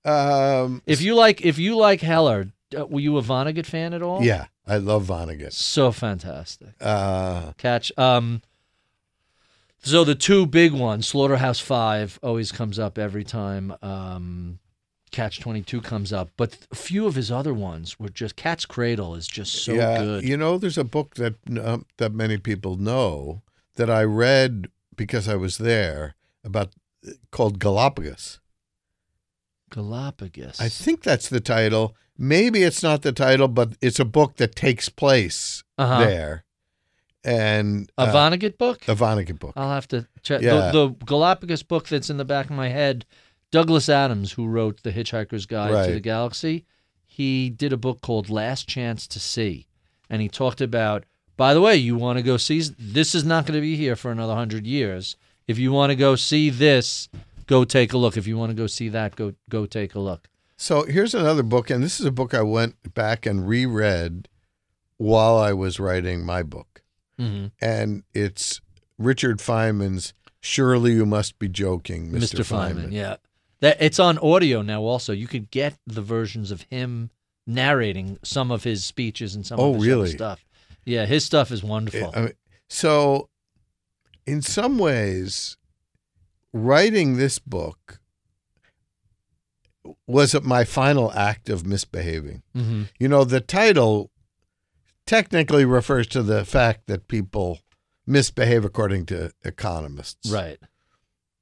[0.06, 0.62] Right.
[0.64, 4.02] Um, If you like if you like Heller, uh, were you a Vonnegut fan at
[4.02, 4.24] all?
[4.24, 5.52] yeah, I love Vonnegut.
[5.54, 6.70] So fantastic.
[6.80, 7.92] Uh, Catch.
[7.98, 8.42] Um,
[9.80, 13.74] so the two big ones, Slaughterhouse Five, always comes up every time.
[13.82, 14.60] Um,
[15.12, 19.16] Catch 22 comes up, but a few of his other ones were just Cat's Cradle
[19.16, 20.24] is just so yeah, good.
[20.26, 23.42] you know, there's a book that um, that many people know
[23.76, 24.68] that I read
[24.98, 26.16] because I was there
[26.48, 26.74] about
[27.32, 28.40] called Galapagos.
[29.70, 30.60] Galapagos.
[30.60, 31.96] I think that's the title.
[32.18, 36.00] Maybe it's not the title, but it's a book that takes place Uh-huh.
[36.00, 36.44] there.
[37.24, 38.88] And a uh, Vonnegut book?
[38.88, 39.54] a Vonnegut book.
[39.58, 40.42] I'll have to check.
[40.42, 40.72] Yeah.
[40.72, 43.06] The, the Galapagos book that's in the back of my head,
[43.52, 46.66] Douglas Adams, who wrote The Hitchhiker's Guide to the Galaxy,
[47.06, 49.68] he did a book called Last Chance to See.
[50.10, 51.04] And he talked about,
[51.36, 53.98] by the way, you want to go see, this is not going to be here
[53.98, 55.18] for another 100 years.
[55.48, 57.10] If you want to go see this,
[57.46, 58.18] go take a look.
[58.18, 60.28] If you want to go see that, go go take a look.
[60.58, 64.28] So here's another book, and this is a book I went back and reread
[64.98, 66.82] while I was writing my book.
[67.20, 68.60] hmm And it's
[68.98, 72.40] Richard Feynman's Surely You Must Be Joking, Mr.
[72.40, 72.44] Mr.
[72.74, 72.92] Feynman.
[72.92, 73.18] Yeah,
[73.60, 74.82] that it's on audio now.
[74.82, 77.12] Also, you could get the versions of him
[77.46, 80.10] narrating some of his speeches and some Oh, of his really?
[80.10, 80.44] stuff.
[80.86, 82.12] Yeah, his stuff is wonderful.
[82.16, 82.34] I mean,
[82.70, 83.30] so,
[84.28, 85.58] in some ways,
[86.54, 88.00] writing this book
[90.06, 92.44] was my final act of misbehaving.
[92.54, 94.12] hmm You know, the title
[95.06, 97.60] technically refers to the fact that people
[98.06, 100.30] misbehave according to economists.
[100.30, 100.58] Right.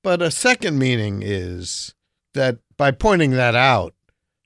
[0.03, 1.95] But a second meaning is
[2.35, 3.95] that by pointing that out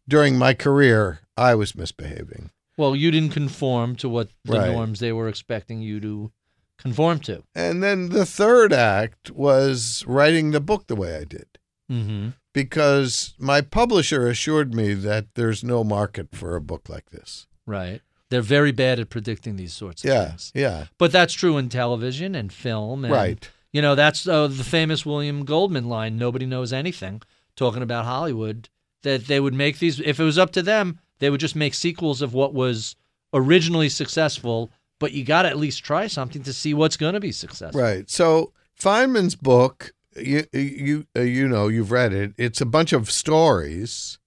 [0.07, 2.51] during my career, I was misbehaving.
[2.77, 4.71] Well, you didn't conform to what the Right.
[4.71, 6.31] norms they were expecting you to
[6.79, 7.43] conform to.
[7.53, 11.47] And then the third act was writing the book the way I did.
[11.87, 17.45] hmm because my publisher assured me that there's no market for a book like this.
[17.67, 18.01] Right.
[18.29, 20.51] They're very bad at predicting these sorts of Yeah, things.
[20.55, 23.05] yeah, But that's true in television and film.
[23.05, 23.47] And, right.
[23.71, 27.21] You know, that's uh, the famous William Goldman line nobody knows anything,
[27.55, 28.67] talking about Hollywood,
[29.03, 31.75] that they would make these, if it was up to them, they would just make
[31.75, 32.95] sequels of what was
[33.31, 37.19] originally successful, but you got to at least try something to see what's going to
[37.19, 37.81] be successful.
[37.81, 38.09] Right.
[38.09, 42.33] So Feynman's book, you you uh, you know, you've read it.
[42.37, 44.19] It's a bunch of stories,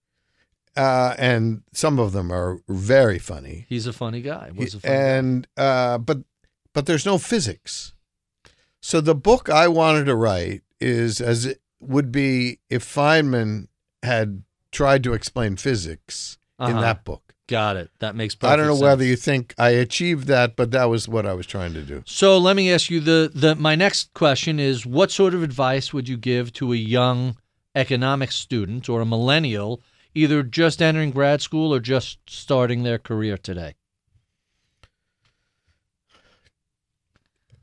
[0.77, 3.67] uh, and some of them are very funny.
[3.69, 4.51] He's a funny guy.
[4.55, 5.01] Was a funny guy.
[5.01, 6.19] and uh, but
[6.73, 7.93] but there's no physics.
[8.81, 13.69] So the book I wanted to write is as it would be if Feynman
[14.03, 14.43] had
[14.73, 16.81] tried to explain physics in Uh-huh.
[16.81, 17.22] that book.
[17.49, 17.91] Got it.
[17.99, 18.83] That makes perfect I don't know sense.
[18.83, 22.03] whether you think I achieved that, but that was what I was trying to do.
[22.07, 25.93] So let me ask you the the my next question is what sort of advice
[25.93, 27.37] would you give to a young
[27.75, 29.83] economics student or a millennial
[30.15, 33.75] either just entering grad school or just starting their career today?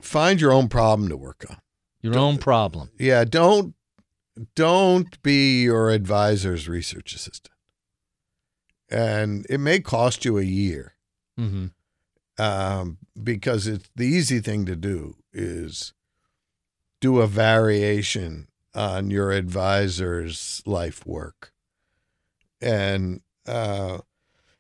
[0.01, 1.57] Find your own problem to work on.
[2.01, 2.91] Your own problem.
[2.99, 3.75] Yeah, don't
[4.55, 7.53] don't be your advisor's research assistant.
[8.91, 10.93] And it may cost you a year.
[11.37, 11.67] hmm
[12.37, 15.93] um, because it's the easy thing to do is
[17.01, 21.51] do a variation on your advisor's life work,
[22.61, 23.99] and uh,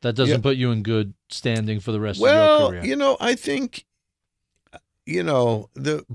[0.01, 0.41] That doesn't Yeah.
[0.41, 2.83] put you in good standing for the rest of well, your career.
[2.83, 3.85] you know, I think,
[5.05, 6.05] you know, the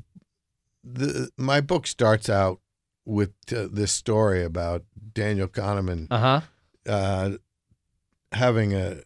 [0.83, 2.61] the my book starts out
[3.07, 4.85] with uh, this story about
[5.15, 6.41] Daniel Kahneman uh huh.
[6.91, 7.31] uh,
[8.35, 9.03] having a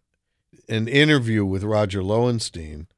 [0.68, 2.88] an interview with Roger Lowenstein,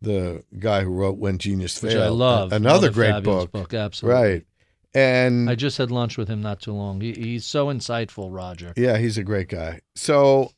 [0.00, 2.04] the guy who wrote When Genius Which Failed.
[2.04, 2.52] I love.
[2.52, 3.74] Another great fabulous book.
[3.74, 4.20] Absolutely.
[4.22, 4.46] Right.
[4.94, 7.00] And I just had lunch with him not too long.
[7.00, 8.74] He, he's so insightful, Roger.
[8.76, 9.80] yeah, he's a great guy.
[9.94, 10.52] So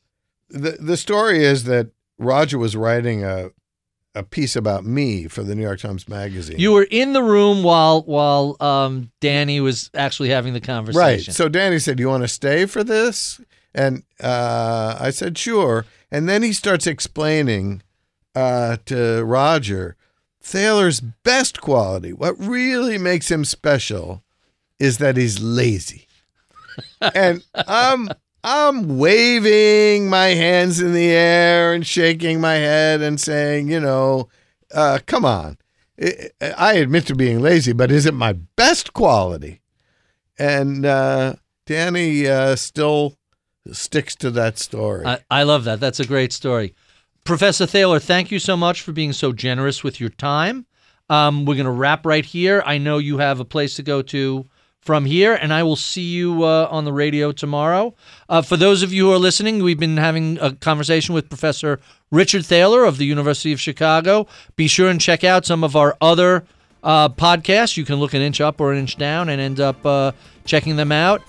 [0.49, 1.87] the the story is that
[2.17, 3.51] Roger was writing a
[4.13, 6.57] a piece about me for the New York Times Magazine.
[6.57, 11.01] You were in the room while while um, Danny was actually having the conversation.
[11.01, 11.21] right.
[11.35, 13.39] So Danny said, do "You want to stay for this?"
[13.75, 17.83] And uh, I said, "Sure." And then he starts explaining
[18.33, 19.95] uh, to Roger
[20.45, 24.23] Thaler's best quality, what really makes him special,
[24.79, 26.07] is that he's lazy.
[27.15, 28.09] and I'm
[28.43, 34.29] I'm waving my hands in the air and shaking my head and saying, you know,
[34.71, 35.57] uh, come on.
[35.99, 39.61] I I admit to being lazy, but is it my best quality?
[40.37, 43.17] And uh, Danny uh, still
[43.71, 45.05] sticks to that story.
[45.05, 45.79] I, I love that.
[45.79, 46.73] That's a great story.
[47.23, 50.65] Professor Thaler, thank you so much for being so generous with your time.
[51.09, 52.63] Um, we're going to wrap right here.
[52.65, 54.45] I know you have a place to go to
[54.79, 57.95] from here, and I will see you uh, on the radio tomorrow.
[58.29, 61.79] Uh, for those of you who are listening, we've been having a conversation with Professor
[62.11, 64.27] Richard Thaler of the University of Chicago.
[64.55, 66.45] Be sure and check out some of our other
[66.83, 67.77] uh, podcasts.
[67.77, 70.11] You can look an inch up or an inch down and end up uh,
[70.45, 71.23] checking them out.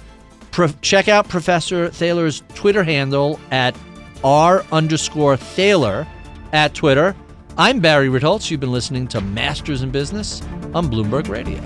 [0.57, 3.77] Pro- check out Professor Thaler's Twitter handle at
[4.25, 6.07] r underscore Thaler
[6.55, 7.15] at Twitter.
[7.59, 8.51] I'm Barry Ritholtz.
[8.51, 10.41] You've been listening to Masters in Business
[10.73, 11.61] on Bloomberg Radio.